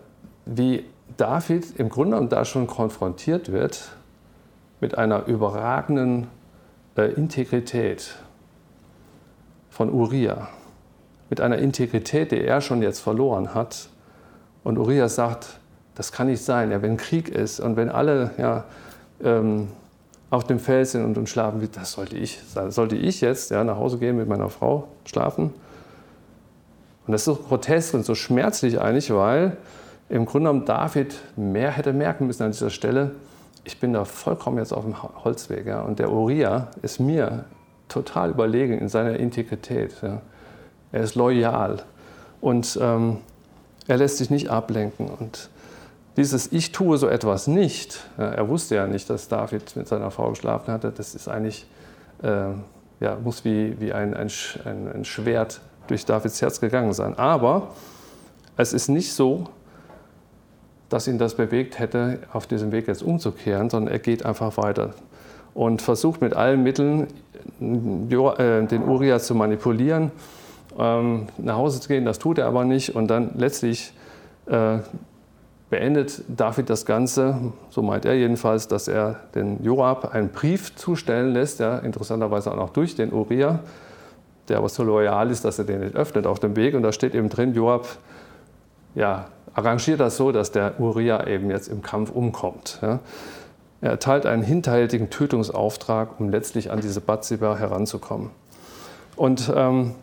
[0.46, 3.96] wie David im Grunde genommen da schon konfrontiert wird
[4.84, 6.28] mit einer überragenden
[6.98, 8.16] äh, Integrität
[9.70, 10.50] von Uriah,
[11.30, 13.88] mit einer Integrität, die er schon jetzt verloren hat
[14.66, 15.62] und Urias sagt,
[15.96, 18.66] das kann nicht sein, ja, wenn Krieg ist und wenn alle ja,
[19.24, 19.70] ähm,
[20.30, 23.78] auf dem Feld sind und, und schlafen, das sollte ich, sollte ich jetzt ja, nach
[23.78, 25.54] Hause gehen mit meiner Frau schlafen.
[27.08, 29.56] Und das ist so grotesk und so schmerzlich eigentlich, weil
[30.10, 33.12] im Grunde genommen David mehr hätte merken müssen an dieser Stelle,
[33.64, 35.66] ich bin da vollkommen jetzt auf dem Holzweg.
[35.66, 37.46] Ja, und der Uriah ist mir
[37.88, 39.96] total überlegen in seiner Integrität.
[40.02, 40.22] Ja.
[40.92, 41.84] Er ist loyal.
[42.42, 43.18] Und ähm,
[43.88, 45.08] er lässt sich nicht ablenken.
[45.08, 45.50] Und
[46.18, 50.30] dieses Ich tue so etwas nicht, er wusste ja nicht, dass David mit seiner Frau
[50.30, 51.66] geschlafen hatte, das ist eigentlich,
[52.22, 52.50] äh,
[53.00, 54.30] ja, muss wie, wie ein, ein,
[54.66, 57.18] ein Schwert durch Davids Herz gegangen sein.
[57.18, 57.70] Aber
[58.58, 59.48] es ist nicht so,
[60.94, 64.92] dass ihn das bewegt hätte, auf diesem Weg jetzt umzukehren, sondern er geht einfach weiter
[65.56, 67.08] und versucht mit allen Mitteln,
[67.60, 70.12] äh, den Uriah zu manipulieren
[70.78, 72.06] ähm, nach Hause zu gehen.
[72.06, 72.96] Das tut er aber nicht.
[72.96, 73.92] Und dann letztlich
[74.46, 74.78] äh,
[75.72, 77.40] beendet David das Ganze,
[77.72, 82.56] so meint er jedenfalls, dass er den Joab einen Brief zustellen lässt, ja, interessanterweise auch
[82.56, 83.62] noch durch den Uriah,
[84.48, 86.76] der aber so loyal ist, dass er den nicht öffnet auf dem Weg.
[86.76, 87.88] Und da steht eben drin, Joab
[88.94, 92.80] ja, arrangiert das so, dass der Uriah eben jetzt im Kampf umkommt.
[92.82, 93.00] Ja.
[93.82, 98.30] Er erteilt einen hinterhältigen Tötungsauftrag, um letztlich an diese Bathseba heranzukommen.
[99.16, 99.96] Und ähm,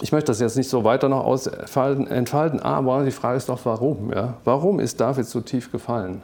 [0.00, 4.12] ich möchte das jetzt nicht so weiter noch entfalten, aber die Frage ist doch, warum?
[4.12, 4.34] Ja?
[4.44, 6.22] Warum ist David so tief gefallen?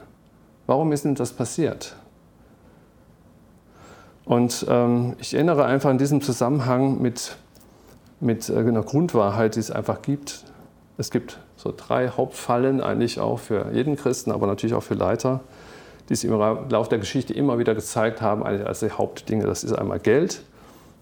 [0.67, 1.97] Warum ist ihm das passiert?
[4.25, 7.37] Und ähm, ich erinnere einfach in diesem Zusammenhang mit,
[8.21, 10.45] mit äh, einer Grundwahrheit, die es einfach gibt.
[10.97, 15.41] Es gibt so drei Hauptfallen eigentlich auch für jeden Christen, aber natürlich auch für Leiter
[16.09, 19.45] die sich im Laufe der Geschichte immer wieder gezeigt haben, als die Hauptdinge.
[19.45, 20.43] Das ist einmal Geld,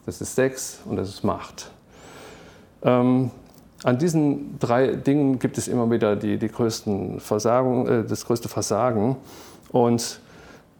[0.04, 1.70] das ist Sex und das ist Macht.
[2.82, 3.30] Ähm,
[3.84, 8.48] an diesen drei Dingen gibt es immer wieder die, die größten Versagen, äh, das größte
[8.48, 9.16] Versagen.
[9.70, 10.20] Und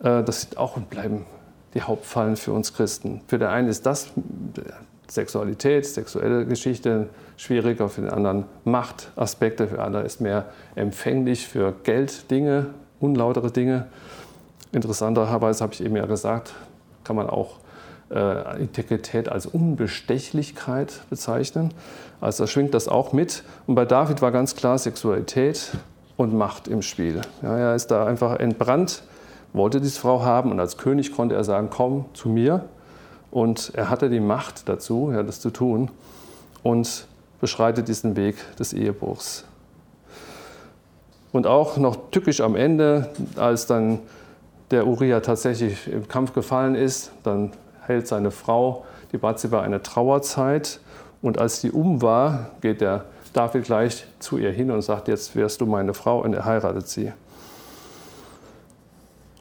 [0.01, 1.25] äh, das sind auch und bleiben
[1.75, 3.21] die Hauptfallen für uns Christen.
[3.29, 4.09] Für den einen ist das
[5.09, 12.67] Sexualität, sexuelle Geschichte schwieriger, für den anderen Machtaspekte, für andere ist mehr empfänglich für Gelddinge,
[13.01, 13.87] unlautere Dinge.
[14.73, 16.55] Interessanterweise habe ich eben ja gesagt,
[17.05, 17.59] kann man auch
[18.11, 21.73] äh, Integrität als Unbestechlichkeit bezeichnen.
[22.21, 23.43] Also schwingt das auch mit.
[23.67, 25.73] Und bei David war ganz klar Sexualität
[26.17, 27.21] und Macht im Spiel.
[27.43, 29.03] Ja, er ist da einfach entbrannt,
[29.53, 32.65] wollte diese Frau haben und als König konnte er sagen, komm zu mir.
[33.31, 35.91] Und er hatte die Macht dazu, ja, das zu tun
[36.63, 37.07] und
[37.41, 39.45] beschreitet diesen Weg des Ehebruchs.
[41.33, 43.99] Und auch noch tückisch am Ende, als dann
[44.71, 50.81] der Uriah tatsächlich im Kampf gefallen ist, dann hält seine Frau, die Bathseba, eine Trauerzeit.
[51.23, 55.37] Und als sie um war, geht der David gleich zu ihr hin und sagt, jetzt
[55.37, 57.13] wirst du meine Frau und er heiratet sie.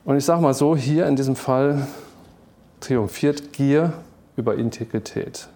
[0.03, 1.87] Und ich sage mal so, hier in diesem Fall
[2.85, 3.93] triumphiert Gier
[4.37, 5.47] über Integrität.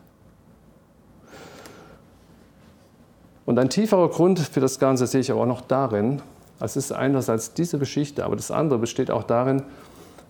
[3.46, 6.22] Und ein tieferer Grund für das Ganze sehe ich aber auch noch darin,
[6.60, 9.64] es ist einerseits diese Geschichte, aber das andere besteht auch darin,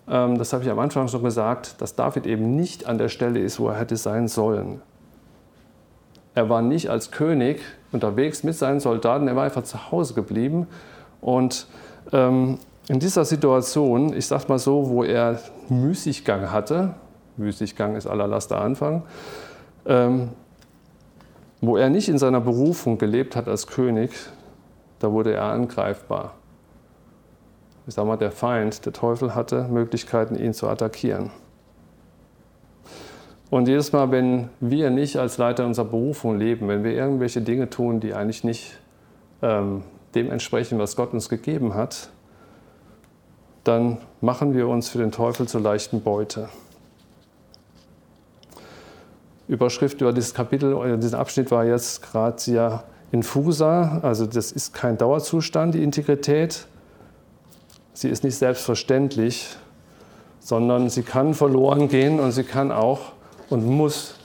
[0.10, 3.40] ähm, das habe ich am Anfang schon gesagt, dass David eben nicht an der Stelle
[3.40, 4.82] ist, wo er hätte sein sollen.
[6.36, 10.68] Er war nicht als König unterwegs mit seinen Soldaten, er war einfach zu Hause geblieben.
[11.22, 11.68] Und
[12.14, 12.60] ähm,
[12.90, 16.96] in dieser Situation, ich sage mal so, wo er Müßiggang hatte,
[17.38, 19.04] Müßiggang ist aller Laster Anfang,
[19.86, 20.30] ähm,
[21.62, 24.12] wo er nicht in seiner Berufung gelebt hat als König,
[24.98, 26.34] da wurde er angreifbar.
[27.86, 31.30] Ich sage mal, der Feind, der Teufel hatte Möglichkeiten, ihn zu attackieren.
[33.52, 37.70] Und jedes Mal, wenn wir nicht als Leiter unserer Berufung leben, wenn wir irgendwelche Dinge
[37.70, 38.80] tun, die eigentlich nicht
[39.44, 39.84] ähm,
[40.16, 42.10] dem entsprechen, was Gott uns gegeben hat,
[43.64, 46.50] dann machen wir uns für den Teufel zur leichten Beute.
[49.48, 54.98] Überschrift über dieses Kapitel, oder diesen Abschnitt war jetzt Gratia infusa, also das ist kein
[54.98, 56.68] Dauerzustand, die Integrität.
[57.94, 59.58] Sie ist nicht selbstverständlich,
[60.40, 63.14] sondern sie kann verloren gehen und sie kann auch
[63.50, 64.16] und muss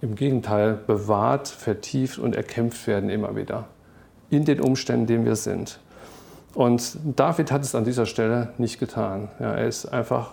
[0.00, 3.66] im Gegenteil bewahrt, vertieft und erkämpft werden immer wieder
[4.30, 5.80] in den Umständen, in denen wir sind.
[6.54, 9.28] Und David hat es an dieser Stelle nicht getan.
[9.38, 10.30] Ja, er ist einfach,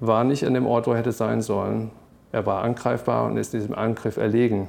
[0.00, 1.90] war nicht an dem Ort, wo er hätte sein sollen.
[2.32, 4.68] Er war angreifbar und ist diesem Angriff erlegen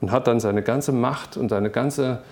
[0.00, 2.22] und hat dann seine ganze Macht und seine ganze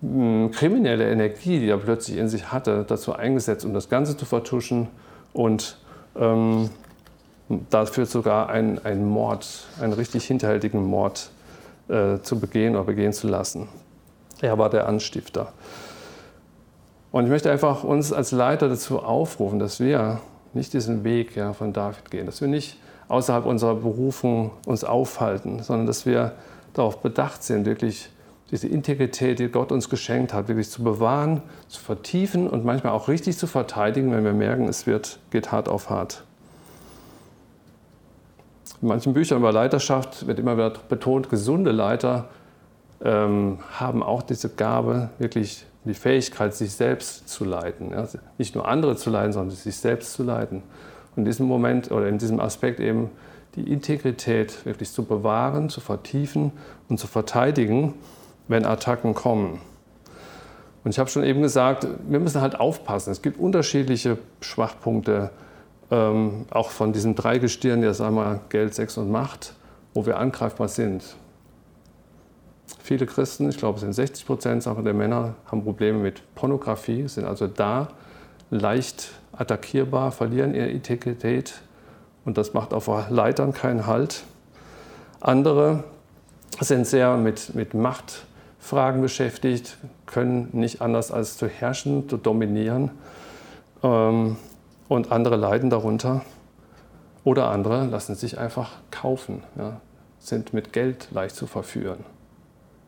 [0.00, 4.16] mh, hm, kriminelle Energie, die er plötzlich in sich hatte, dazu eingesetzt, um das Ganze
[4.16, 4.88] zu vertuschen
[5.32, 5.78] und
[6.16, 6.70] ähm,
[7.70, 11.30] dafür sogar einen, einen Mord, einen richtig hinterhältigen Mord
[11.88, 13.68] äh, zu begehen oder begehen zu lassen.
[14.40, 15.52] Er war der Anstifter.
[17.14, 20.18] Und ich möchte einfach uns als Leiter dazu aufrufen, dass wir
[20.52, 25.62] nicht diesen Weg ja, von David gehen, dass wir nicht außerhalb unserer Berufung uns aufhalten,
[25.62, 26.32] sondern dass wir
[26.72, 28.10] darauf bedacht sind, wirklich
[28.50, 33.06] diese Integrität, die Gott uns geschenkt hat, wirklich zu bewahren, zu vertiefen und manchmal auch
[33.06, 36.24] richtig zu verteidigen, wenn wir merken, es wird, geht hart auf hart.
[38.82, 42.28] In manchen Büchern über Leiterschaft wird immer wieder betont, gesunde Leiter
[43.04, 47.90] ähm, haben auch diese Gabe, wirklich die Fähigkeit, sich selbst zu leiten.
[47.90, 48.08] Ja?
[48.38, 50.62] Nicht nur andere zu leiten, sondern sich selbst zu leiten.
[51.14, 53.10] Und in diesem Moment oder in diesem Aspekt eben
[53.54, 56.52] die Integrität wirklich zu bewahren, zu vertiefen
[56.88, 57.94] und zu verteidigen,
[58.48, 59.60] wenn Attacken kommen.
[60.82, 63.10] Und ich habe schon eben gesagt, wir müssen halt aufpassen.
[63.10, 65.30] Es gibt unterschiedliche Schwachpunkte,
[65.90, 69.54] ähm, auch von diesem Dreigestirn, ja sagen wir Geld, Sex und Macht,
[69.94, 71.16] wo wir angreifbar sind.
[72.82, 77.24] Viele Christen, ich glaube es sind 60 Prozent der Männer, haben Probleme mit Pornografie, sind
[77.24, 77.88] also da
[78.50, 81.54] leicht attackierbar, verlieren ihre Integrität
[82.24, 84.24] und das macht auf Leitern keinen Halt.
[85.20, 85.84] Andere
[86.60, 92.90] sind sehr mit, mit Machtfragen beschäftigt, können nicht anders als zu herrschen, zu dominieren.
[93.82, 94.36] Ähm,
[94.88, 96.22] und andere leiden darunter.
[97.24, 99.80] Oder andere lassen sich einfach kaufen, ja,
[100.18, 102.04] sind mit Geld leicht zu verführen,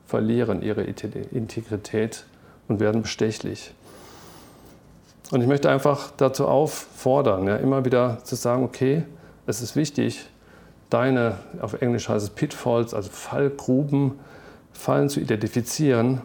[0.07, 2.25] verlieren ihre Integrität
[2.69, 3.73] und werden bestechlich.
[5.33, 9.03] Und ich möchte einfach dazu auffordern, ja, immer wieder zu sagen, okay,
[9.47, 10.27] es ist wichtig,
[10.88, 14.12] deine, auf Englisch heißt es Pitfalls, also Fallgruben,
[14.73, 16.21] Fallen zu identifizieren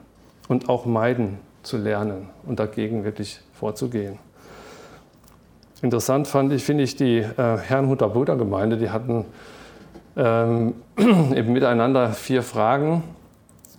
[0.48, 4.20] und auch meiden zu lernen und dagegen wirklich vorzugehen.
[5.82, 9.26] Interessant fand ich, finde ich, die äh, Herrnhuter Brüdergemeinde, die hatten
[10.15, 13.04] ähm, eben miteinander vier Fragen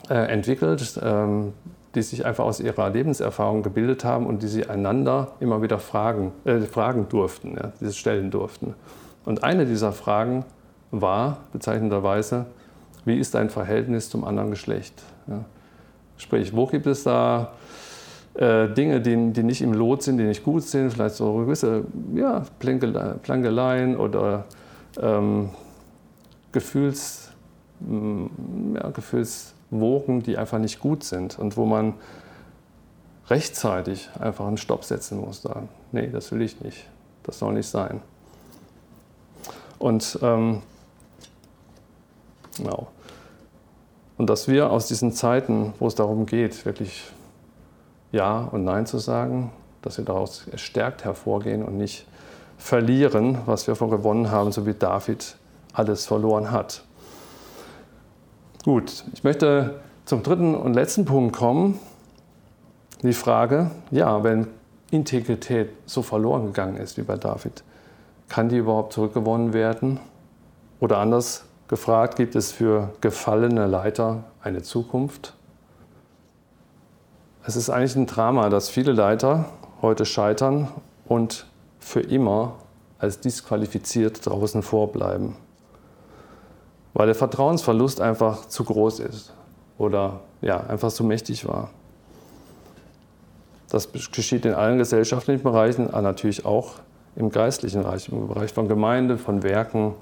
[0.08, 1.52] entwickelt, ähm,
[1.94, 6.32] die sich einfach aus ihrer Lebenserfahrung gebildet haben und die sie einander immer wieder fragen,
[6.44, 8.74] äh, fragen durften, ja, diese stellen durften.
[9.24, 10.44] Und eine dieser Fragen
[10.90, 12.46] war bezeichnenderweise,
[13.04, 15.02] wie ist dein Verhältnis zum anderen Geschlecht?
[15.26, 15.44] Ja.
[16.16, 17.52] Sprich, wo gibt es da
[18.34, 21.84] äh, Dinge, die, die, nicht im Lot sind, die nicht gut sind, vielleicht so gewisse
[22.14, 24.44] ja, Plankeleien oder
[25.00, 25.50] ähm,
[26.52, 27.30] Gefühls,
[28.74, 28.90] ja,
[29.72, 31.94] Gefühlswogen, die einfach nicht gut sind und wo man
[33.28, 35.42] rechtzeitig einfach einen Stopp setzen muss.
[35.42, 36.86] Da, nee, das will ich nicht.
[37.22, 38.00] Das soll nicht sein.
[39.78, 40.62] Und ähm,
[42.56, 42.88] genau.
[44.18, 47.10] Und dass wir aus diesen Zeiten, wo es darum geht, wirklich
[48.12, 52.06] Ja und Nein zu sagen, dass wir daraus stärkt hervorgehen und nicht
[52.58, 55.36] verlieren, was wir von gewonnen haben, so wie David
[55.72, 56.84] alles verloren hat.
[58.64, 61.80] Gut, ich möchte zum dritten und letzten Punkt kommen.
[63.02, 64.46] Die Frage, ja, wenn
[64.92, 67.64] Integrität so verloren gegangen ist wie bei David,
[68.28, 69.98] kann die überhaupt zurückgewonnen werden?
[70.78, 75.34] Oder anders gefragt, gibt es für gefallene Leiter eine Zukunft?
[77.44, 79.46] Es ist eigentlich ein Drama, dass viele Leiter
[79.80, 80.68] heute scheitern
[81.06, 81.46] und
[81.80, 82.54] für immer
[83.00, 85.34] als disqualifiziert draußen vorbleiben,
[86.94, 89.32] weil der Vertrauensverlust einfach zu groß ist
[89.78, 91.70] oder ja, einfach zu mächtig war.
[93.68, 96.74] Das geschieht in allen gesellschaftlichen Bereichen, aber natürlich auch
[97.16, 99.94] im geistlichen Bereich, im Bereich von Gemeinde, von Werken,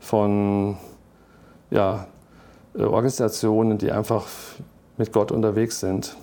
[0.00, 0.76] von
[1.70, 2.06] ja,
[2.74, 4.26] äh, Organisationen, die einfach
[4.96, 6.16] mit Gott unterwegs sind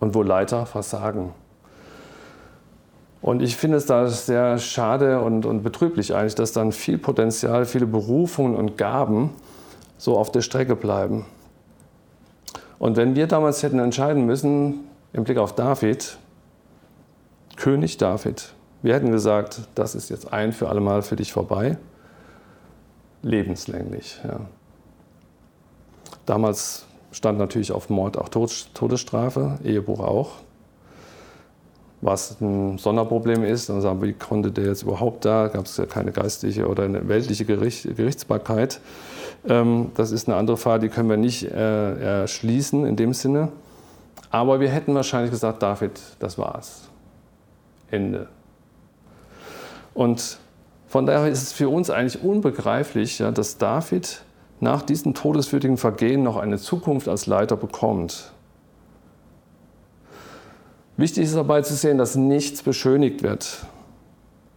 [0.00, 1.32] und wo Leiter versagen.
[3.26, 7.64] Und ich finde es da sehr schade und, und betrüblich eigentlich, dass dann viel Potenzial,
[7.64, 9.30] viele Berufungen und Gaben
[9.98, 11.26] so auf der Strecke bleiben.
[12.78, 16.18] Und wenn wir damals hätten entscheiden müssen, im Blick auf David,
[17.56, 21.78] König David, wir hätten gesagt, das ist jetzt ein für alle Mal für dich vorbei,
[23.22, 24.20] lebenslänglich.
[24.22, 24.38] Ja.
[26.26, 30.45] Damals stand natürlich auf Mord auch Todesstrafe, Ehebruch auch.
[32.06, 35.48] Was ein Sonderproblem ist, dann sagen wie konnte der jetzt überhaupt da?
[35.48, 38.80] Gab es ja keine geistliche oder eine weltliche Gericht, Gerichtsbarkeit.
[39.48, 43.48] Ähm, das ist eine andere Frage, die können wir nicht äh, erschließen in dem Sinne.
[44.30, 46.82] Aber wir hätten wahrscheinlich gesagt, David, das war's.
[47.90, 48.28] Ende.
[49.92, 50.38] Und
[50.86, 54.22] von daher ist es für uns eigentlich unbegreiflich, ja, dass David
[54.60, 58.30] nach diesem todeswürdigen Vergehen noch eine Zukunft als Leiter bekommt.
[60.96, 63.66] Wichtig ist dabei zu sehen, dass nichts beschönigt wird,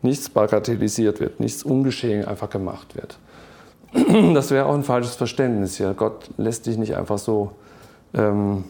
[0.01, 3.19] nichts bagatellisiert wird, nichts ungeschehen einfach gemacht wird.
[4.33, 5.93] Das wäre auch ein falsches Verständnis hier.
[5.93, 7.51] Gott lässt dich nicht einfach so
[8.13, 8.63] ähm,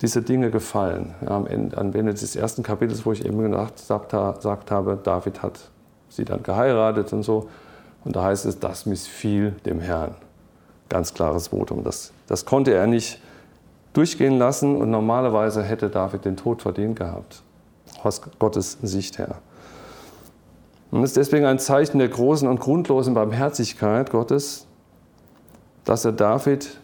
[0.00, 1.14] diese Dinge gefallen.
[1.22, 5.42] Ja, am, Ende, am Ende des ersten Kapitels, wo ich eben gesagt, gesagt habe, David
[5.42, 5.58] hat
[6.08, 7.48] sie dann geheiratet und so.
[8.04, 10.14] Und da heißt es, das missfiel dem Herrn.
[10.88, 11.84] Ganz klares Votum.
[11.84, 13.20] Das, das konnte er nicht
[13.92, 17.42] durchgehen lassen und normalerweise hätte David den Tod verdient gehabt,
[18.02, 19.38] aus Gottes Sicht her.
[20.90, 24.66] Und es ist deswegen ein Zeichen der großen und grundlosen Barmherzigkeit Gottes,
[25.84, 26.78] dass er David,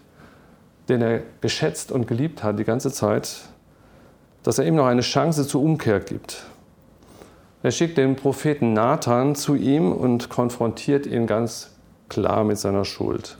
[0.88, 3.42] den er geschätzt und geliebt hat die ganze Zeit,
[4.42, 6.44] dass er ihm noch eine Chance zur Umkehr gibt.
[7.62, 11.70] Er schickt den Propheten Nathan zu ihm und konfrontiert ihn ganz
[12.10, 13.38] klar mit seiner Schuld.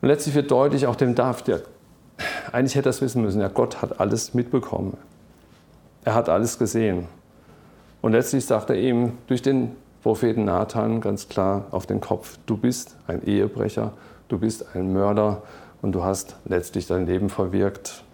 [0.00, 1.64] Und letztlich wird deutlich auch dem David,
[2.52, 4.96] eigentlich hätte er es wissen müssen, ja, Gott hat alles mitbekommen.
[6.04, 7.06] Er hat alles gesehen.
[8.00, 12.56] Und letztlich sagt er ihm durch den Propheten Nathan ganz klar auf den Kopf, du
[12.56, 13.92] bist ein Ehebrecher,
[14.28, 15.42] du bist ein Mörder
[15.82, 18.04] und du hast letztlich dein Leben verwirkt.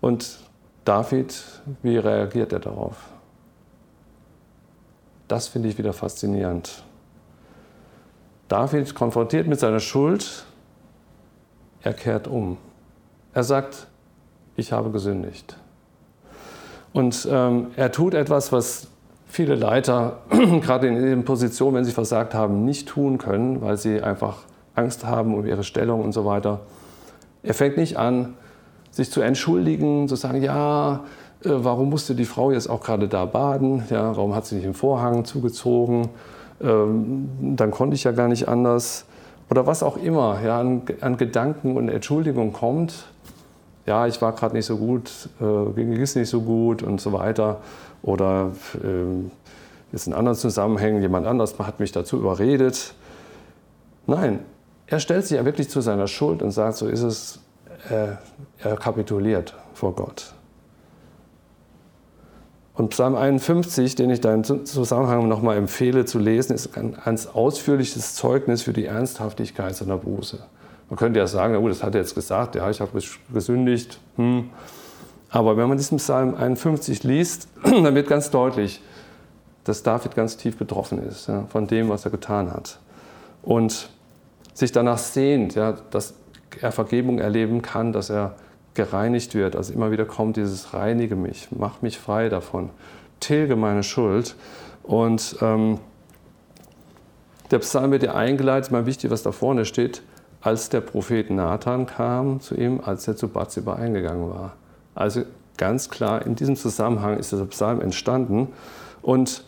[0.00, 0.38] Und
[0.84, 1.42] David,
[1.82, 2.96] wie reagiert er darauf?
[5.28, 6.84] Das finde ich wieder faszinierend.
[8.52, 10.44] David konfrontiert mit seiner Schuld,
[11.82, 12.58] er kehrt um.
[13.32, 13.86] Er sagt,
[14.56, 15.56] ich habe gesündigt.
[16.92, 18.88] Und ähm, er tut etwas, was
[19.26, 20.18] viele Leiter,
[20.60, 24.40] gerade in ihren Positionen, wenn sie versagt haben, nicht tun können, weil sie einfach
[24.74, 26.60] Angst haben um ihre Stellung und so weiter.
[27.42, 28.34] Er fängt nicht an,
[28.90, 31.04] sich zu entschuldigen, zu sagen, ja,
[31.42, 33.84] äh, warum musste die Frau jetzt auch gerade da baden?
[33.88, 36.10] Ja, warum hat sie nicht den Vorhang zugezogen?
[36.62, 39.04] Ähm, dann konnte ich ja gar nicht anders.
[39.50, 43.06] Oder was auch immer ja, an, an Gedanken und Entschuldigung kommt.
[43.84, 47.12] Ja, ich war gerade nicht so gut, äh, ging es nicht so gut und so
[47.12, 47.60] weiter.
[48.02, 48.52] Oder
[48.82, 49.28] äh,
[49.92, 52.94] jetzt in anderen Zusammenhängen, jemand anders hat mich dazu überredet.
[54.06, 54.40] Nein,
[54.86, 57.40] er stellt sich ja wirklich zu seiner Schuld und sagt, so ist es,
[57.90, 58.14] äh,
[58.58, 60.34] er kapituliert vor Gott.
[62.74, 67.26] Und Psalm 51, den ich da im Zusammenhang nochmal empfehle zu lesen, ist ein ganz
[67.26, 70.38] ausführliches Zeugnis für die Ernsthaftigkeit seiner Buße.
[70.88, 72.98] Man könnte ja sagen, na das hat er jetzt gesagt, ja, ich habe
[73.32, 73.98] gesündigt.
[74.16, 74.50] Hm.
[75.30, 78.82] Aber wenn man diesen Psalm 51 liest, dann wird ganz deutlich,
[79.64, 82.78] dass David ganz tief betroffen ist ja, von dem, was er getan hat.
[83.42, 83.90] Und
[84.54, 86.14] sich danach sehnt, ja, dass
[86.60, 88.34] er Vergebung erleben kann, dass er
[88.74, 89.56] gereinigt wird.
[89.56, 92.70] Also immer wieder kommt dieses Reinige mich, mach mich frei davon,
[93.20, 94.36] tilge meine Schuld.
[94.82, 95.78] Und ähm,
[97.50, 100.02] der Psalm wird ja eingeleitet, mal wichtig, was da vorne steht,
[100.40, 104.54] als der Prophet Nathan kam zu ihm, als er zu Bathseba eingegangen war.
[104.94, 105.22] Also
[105.56, 108.48] ganz klar, in diesem Zusammenhang ist dieser Psalm entstanden.
[109.02, 109.44] Und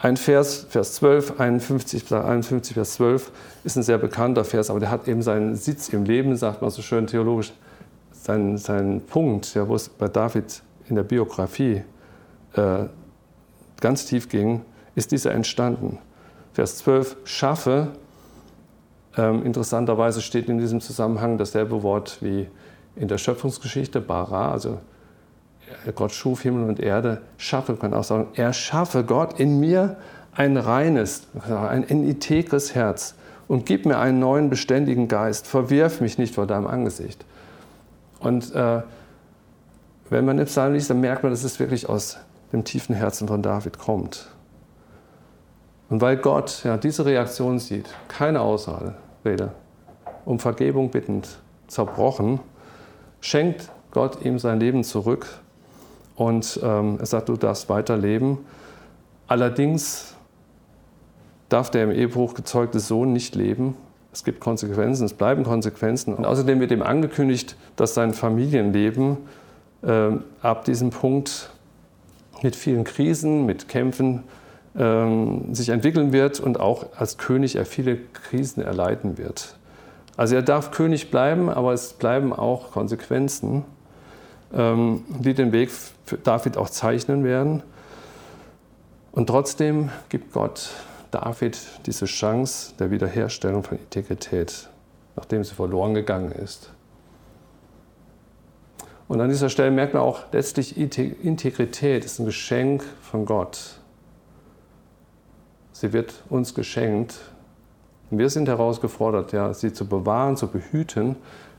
[0.00, 3.32] ein Vers, Vers 12, 51, 51, Vers 12,
[3.64, 6.70] ist ein sehr bekannter Vers, aber der hat eben seinen Sitz im Leben, sagt man
[6.70, 7.52] so schön theologisch,
[8.28, 11.82] sein, sein Punkt, ja, wo es bei David in der Biografie
[12.54, 12.84] äh,
[13.80, 14.60] ganz tief ging,
[14.94, 15.98] ist dieser entstanden.
[16.52, 17.88] Vers 12, schaffe,
[19.16, 22.48] ähm, interessanterweise steht in diesem Zusammenhang dasselbe Wort wie
[22.96, 24.78] in der Schöpfungsgeschichte, bara, also
[25.94, 29.96] Gott schuf Himmel und Erde, schaffe, kann auch sagen, er schaffe Gott in mir
[30.32, 33.14] ein reines, ein integres Herz
[33.46, 37.24] und gib mir einen neuen beständigen Geist, verwirf mich nicht vor deinem Angesicht.
[38.20, 38.82] Und äh,
[40.10, 42.18] wenn man den Psalm liest, dann merkt man, dass es wirklich aus
[42.52, 44.28] dem tiefen Herzen von David kommt.
[45.90, 49.52] Und weil Gott ja, diese Reaktion sieht, keine Ausrede,
[50.24, 52.40] um Vergebung bittend, zerbrochen,
[53.20, 55.26] schenkt Gott ihm sein Leben zurück
[56.16, 58.38] und ähm, er sagt, du darfst weiterleben.
[59.26, 60.14] Allerdings
[61.48, 63.76] darf der im Ehebruch gezeugte Sohn nicht leben,
[64.12, 66.14] es gibt Konsequenzen, es bleiben Konsequenzen.
[66.14, 69.18] Und außerdem wird ihm angekündigt, dass sein Familienleben
[69.82, 70.10] äh,
[70.42, 71.50] ab diesem Punkt
[72.42, 74.24] mit vielen Krisen, mit Kämpfen
[74.74, 79.56] äh, sich entwickeln wird und auch als König er viele Krisen erleiden wird.
[80.16, 83.64] Also er darf König bleiben, aber es bleiben auch Konsequenzen,
[84.52, 87.62] ähm, die den Weg für David auch zeichnen werden.
[89.12, 90.70] Und trotzdem gibt Gott
[91.10, 94.68] David diese Chance der Wiederherstellung von Integrität,
[95.16, 96.70] nachdem sie verloren gegangen ist.
[99.08, 103.80] Und an dieser Stelle merkt man auch, letztlich Integrität ist ein Geschenk von Gott.
[105.72, 107.18] Sie wird uns geschenkt.
[108.10, 111.16] Und wir sind herausgefordert, ja, sie zu bewahren, zu behüten.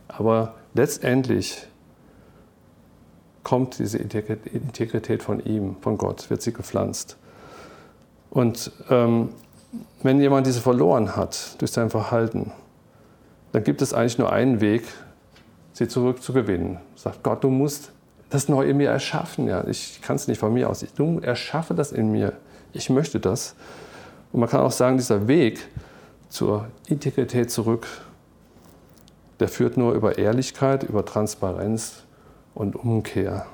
[0.08, 1.68] Aber letztendlich
[3.44, 7.18] kommt diese Integrität von ihm, von Gott, wird sie gepflanzt.
[8.30, 9.30] Und ähm,
[10.04, 12.52] wenn jemand diese verloren hat durch sein Verhalten,
[13.52, 14.84] dann gibt es eigentlich nur einen Weg,
[15.74, 16.78] sie zurückzugewinnen.
[16.96, 17.92] Sagt Gott, du musst
[18.30, 19.48] das neu in mir erschaffen.
[19.48, 20.86] Ja, ich kann es nicht von mir aus.
[20.96, 22.34] Du erschaffe das in mir.
[22.74, 23.56] Ich möchte das.
[24.32, 25.68] Und man kann auch sagen, dieser Weg
[26.30, 27.88] zur Integrität zurück,
[29.40, 32.04] der führt nur über Ehrlichkeit, über Transparenz
[32.54, 33.46] und Umkehr.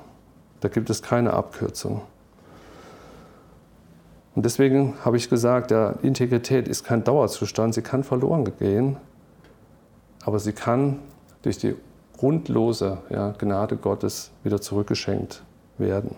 [0.60, 2.02] Da gibt es keine Abkürzung.
[4.36, 8.98] Und deswegen habe ich gesagt, ja, Integrität ist kein Dauerzustand, sie kann verloren gehen,
[10.24, 10.98] aber sie kann
[11.40, 11.74] durch die
[12.18, 15.42] grundlose ja, Gnade Gottes wieder zurückgeschenkt
[15.78, 16.14] werden.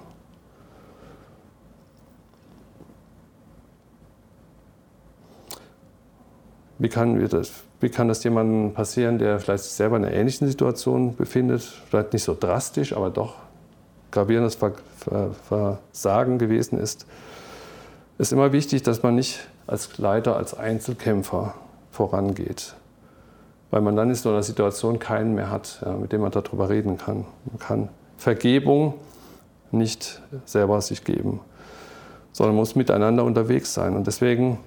[6.81, 10.49] Wie kann, das, wie kann das jemandem passieren, der vielleicht sich selber in einer ähnlichen
[10.49, 11.63] Situation befindet?
[11.63, 13.37] Vielleicht nicht so drastisch, aber doch
[14.11, 14.59] gravierendes
[15.49, 17.07] Versagen gewesen ist
[18.19, 21.55] ist immer wichtig, dass man nicht als Leiter, als Einzelkämpfer
[21.91, 22.75] vorangeht,
[23.71, 26.69] weil man dann in so einer Situation keinen mehr hat, ja, mit dem man darüber
[26.69, 27.25] reden kann.
[27.47, 28.95] Man kann Vergebung
[29.71, 31.41] nicht selber sich geben,
[32.33, 33.95] sondern muss miteinander unterwegs sein.
[33.95, 34.59] Und deswegen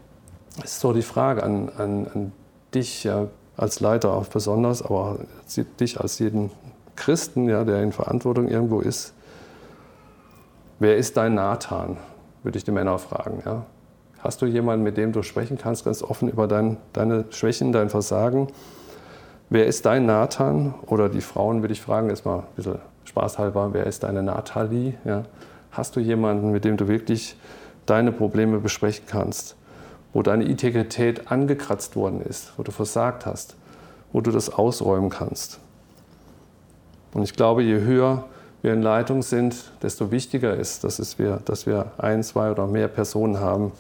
[0.63, 2.31] ist so die Frage an, an, an
[2.73, 3.27] dich ja,
[3.57, 5.19] als Leiter auch besonders, aber
[5.79, 6.51] dich als jeden
[6.95, 9.13] Christen, ja, der in Verantwortung irgendwo ist,
[10.79, 11.97] wer ist dein Nathan?
[12.43, 13.43] Würde ich die Männer fragen.
[13.45, 13.65] Ja.
[14.19, 17.89] Hast du jemanden, mit dem du sprechen kannst, ganz offen über dein, deine Schwächen, dein
[17.89, 18.47] Versagen?
[19.49, 20.75] Wer ist dein Nathan?
[20.87, 24.93] Oder die Frauen würde ich fragen, jetzt mal ein bisschen spaßhalber, wer ist deine Nathalie?
[25.05, 25.23] Ja.
[25.71, 27.35] Hast du jemanden, mit dem du wirklich
[27.85, 29.55] deine Probleme besprechen kannst?
[30.13, 33.55] Wo deine Integrität angekratzt worden ist, wo du versagt hast,
[34.11, 35.59] wo du das ausräumen kannst?
[37.13, 38.25] Und ich glaube, je höher
[38.62, 42.68] wir in Leitung sind, desto wichtiger ist, dass, es wir, dass wir ein, zwei oder
[42.68, 43.72] mehr Personen haben,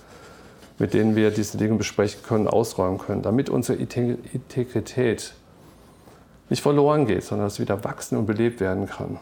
[0.79, 5.33] mit denen wir diese Dinge besprechen können, ausräumen können, damit unsere Integrität
[6.49, 9.19] nicht verloren geht, sondern dass wieder wachsen und belebt werden kann.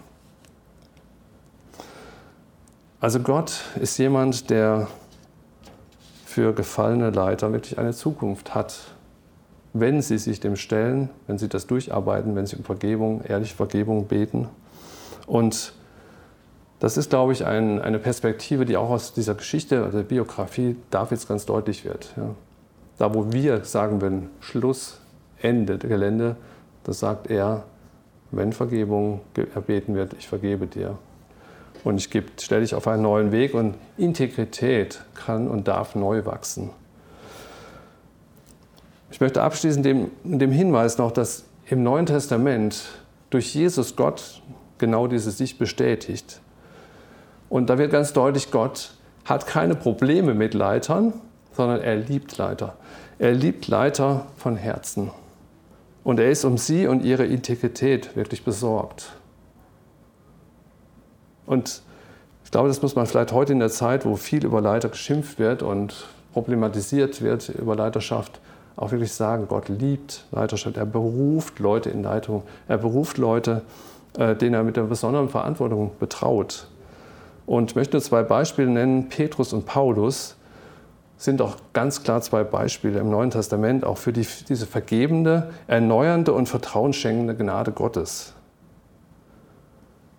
[3.01, 4.87] Also Gott ist jemand, der
[6.25, 8.77] für gefallene Leiter wirklich eine Zukunft hat,
[9.73, 14.07] wenn sie sich dem stellen, wenn sie das durcharbeiten, wenn sie um Vergebung, ehrliche Vergebung
[14.07, 14.47] beten.
[15.29, 15.73] Und
[16.79, 20.75] das ist, glaube ich, ein, eine Perspektive, die auch aus dieser Geschichte, also der Biografie
[20.89, 22.13] Davids ganz deutlich wird.
[22.17, 22.31] Ja.
[22.97, 24.99] Da, wo wir sagen würden, Schluss,
[25.39, 26.35] Ende Gelände,
[26.83, 27.63] das sagt er,
[28.31, 29.21] wenn Vergebung
[29.53, 30.97] erbeten wird, ich vergebe dir.
[31.83, 32.09] Und ich
[32.41, 36.71] stelle dich auf einen neuen Weg und Integrität kann und darf neu wachsen.
[39.11, 42.83] Ich möchte abschließen dem, dem Hinweis noch, dass im Neuen Testament
[43.29, 44.41] durch Jesus Gott
[44.79, 46.41] genau diese Sicht bestätigt.
[47.49, 48.93] Und da wird ganz deutlich, Gott
[49.25, 51.13] hat keine Probleme mit Leitern,
[51.51, 52.75] sondern er liebt Leiter.
[53.17, 55.11] Er liebt Leiter von Herzen.
[56.03, 59.11] Und er ist um sie und ihre Integrität wirklich besorgt.
[61.45, 61.81] Und
[62.45, 65.37] ich glaube, das muss man vielleicht heute in der Zeit, wo viel über Leiter geschimpft
[65.37, 68.39] wird und problematisiert wird über Leiterschaft,
[68.75, 70.77] auch wirklich sagen, Gott liebt Leiterschaft.
[70.77, 72.43] Er beruft Leute in Leitung.
[72.67, 73.63] Er beruft Leute,
[74.19, 76.67] äh, denen er mit einer besonderen Verantwortung betraut.
[77.45, 79.09] Und ich möchte zwei Beispiele nennen.
[79.09, 80.35] Petrus und Paulus
[81.17, 86.33] sind auch ganz klar zwei Beispiele im Neuen Testament auch für die, diese vergebende, erneuernde
[86.33, 88.33] und vertrauensschenkende Gnade Gottes,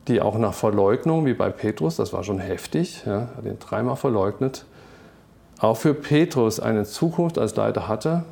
[0.09, 3.97] die auch nach Verleugnung, wie bei Petrus, das war schon heftig, ja, hat ihn dreimal
[3.97, 4.67] verleugnet,
[5.61, 8.25] auch für Petrus eine Zukunft als Leiter hatte,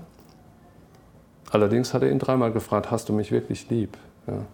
[1.50, 3.96] Allerdings hat er ihn dreimal gefragt, hast du mich wirklich lieb?
[4.26, 4.44] Ja.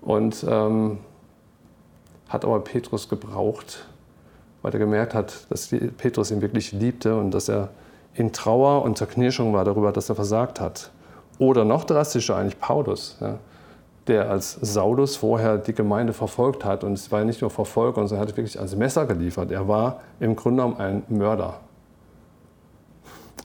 [0.00, 0.98] Und ähm,
[2.28, 3.86] hat aber Petrus gebraucht,
[4.62, 7.70] weil er gemerkt hat, dass Petrus ihn wirklich liebte und dass er
[8.14, 10.90] in Trauer und Zerknirschung war darüber, dass er versagt hat.
[11.38, 13.38] Oder noch drastischer eigentlich Paulus, ja,
[14.08, 16.82] der als Saulus vorher die Gemeinde verfolgt hat.
[16.82, 19.50] Und es war nicht nur Verfolger, sondern er hat wirklich als Messer geliefert.
[19.52, 21.60] Er war im Grunde genommen ein Mörder.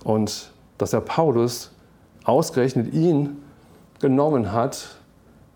[0.04, 1.72] Und dass er Paulus
[2.24, 3.44] ausgerechnet ihn
[4.00, 4.98] genommen hat,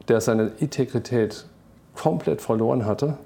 [0.07, 1.45] der seine Integrität
[1.95, 3.17] komplett verloren hatte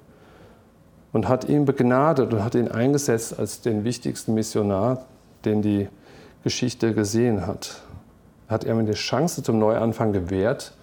[1.13, 5.05] und hat ihn begnadet und hat ihn eingesetzt als den wichtigsten Missionar,
[5.45, 5.87] den die
[6.43, 7.81] Geschichte gesehen hat.
[8.47, 10.73] Hat er mir die Chance zum Neuanfang gewährt.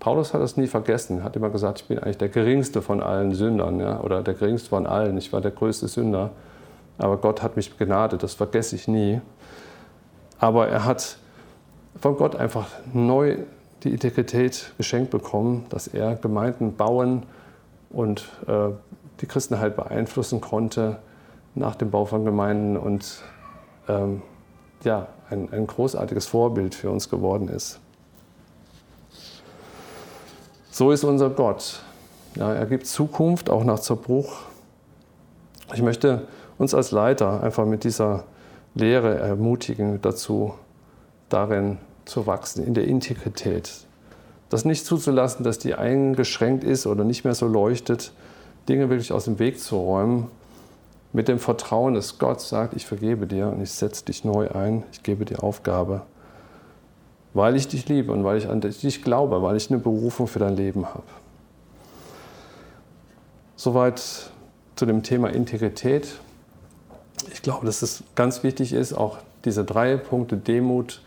[0.00, 3.34] Paulus hat das nie vergessen, hat immer gesagt, ich bin eigentlich der geringste von allen
[3.34, 6.30] Sündern ja, oder der geringste von allen, ich war der größte Sünder.
[6.98, 9.20] Aber Gott hat mich begnadet, das vergesse ich nie.
[10.38, 11.16] Aber er hat
[12.00, 13.38] von Gott einfach neu
[13.84, 17.24] die Integrität geschenkt bekommen, dass er Gemeinden bauen
[17.90, 18.70] und äh,
[19.20, 20.98] die Christenheit beeinflussen konnte
[21.54, 23.22] nach dem Bau von Gemeinden und
[23.88, 24.22] ähm,
[24.82, 27.78] ja, ein, ein großartiges Vorbild für uns geworden ist.
[30.70, 31.82] So ist unser Gott.
[32.34, 34.40] Ja, er gibt Zukunft auch nach Zerbruch.
[35.72, 36.26] Ich möchte
[36.58, 38.24] uns als Leiter einfach mit dieser
[38.74, 40.54] Lehre ermutigen dazu,
[41.28, 43.70] darin zu wachsen, in der Integrität.
[44.50, 48.12] Das nicht zuzulassen, dass die eingeschränkt ist oder nicht mehr so leuchtet,
[48.68, 50.30] Dinge wirklich aus dem Weg zu räumen,
[51.12, 54.82] mit dem Vertrauen, dass Gott sagt, ich vergebe dir und ich setze dich neu ein,
[54.92, 56.02] ich gebe dir Aufgabe,
[57.34, 60.40] weil ich dich liebe und weil ich an dich glaube, weil ich eine Berufung für
[60.40, 61.04] dein Leben habe.
[63.54, 64.30] Soweit
[64.74, 66.08] zu dem Thema Integrität.
[67.32, 71.00] Ich glaube, dass es ganz wichtig ist, auch diese drei Punkte Demut,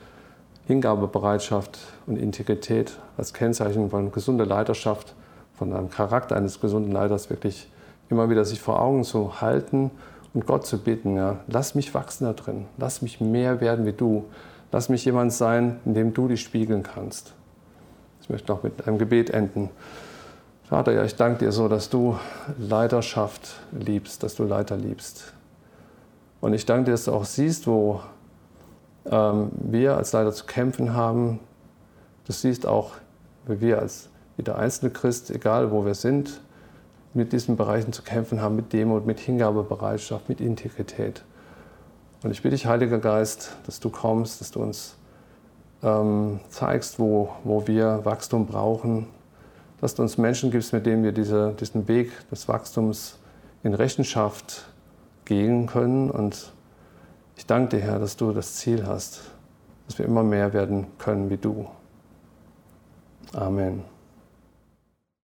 [0.67, 5.15] Hingabebereitschaft und Integrität als Kennzeichen von gesunder Leiterschaft,
[5.53, 7.69] von einem Charakter eines gesunden Leiters wirklich
[8.09, 9.91] immer wieder sich vor Augen zu halten
[10.33, 13.93] und Gott zu bitten, ja, lass mich wachsen da drin, lass mich mehr werden wie
[13.93, 14.25] du,
[14.71, 17.33] lass mich jemand sein, in dem du dich spiegeln kannst.
[18.21, 19.69] Ich möchte noch mit einem Gebet enden.
[20.65, 22.17] Vater, ja, ich danke dir so, dass du
[22.59, 25.33] Leiterschaft liebst, dass du Leiter liebst.
[26.41, 28.01] Und ich danke dir, dass du auch siehst, wo
[29.09, 31.39] wir als Leiter zu kämpfen haben.
[32.25, 32.91] Du siehst auch,
[33.45, 36.41] wie wir als jeder einzelne Christ, egal wo wir sind,
[37.13, 41.23] mit diesen Bereichen zu kämpfen haben, mit Demut, mit Hingabebereitschaft, mit Integrität.
[42.23, 44.95] Und ich bitte dich, Heiliger Geist, dass du kommst, dass du uns
[45.83, 49.07] ähm, zeigst, wo, wo wir Wachstum brauchen,
[49.81, 53.19] dass du uns Menschen gibst, mit denen wir diese, diesen Weg des Wachstums
[53.63, 54.67] in Rechenschaft
[55.25, 56.09] gehen können.
[56.09, 56.53] Und
[57.37, 59.21] ich danke dir, Herr, dass du das Ziel hast,
[59.85, 61.67] dass wir immer mehr werden können wie du.
[63.33, 63.83] Amen.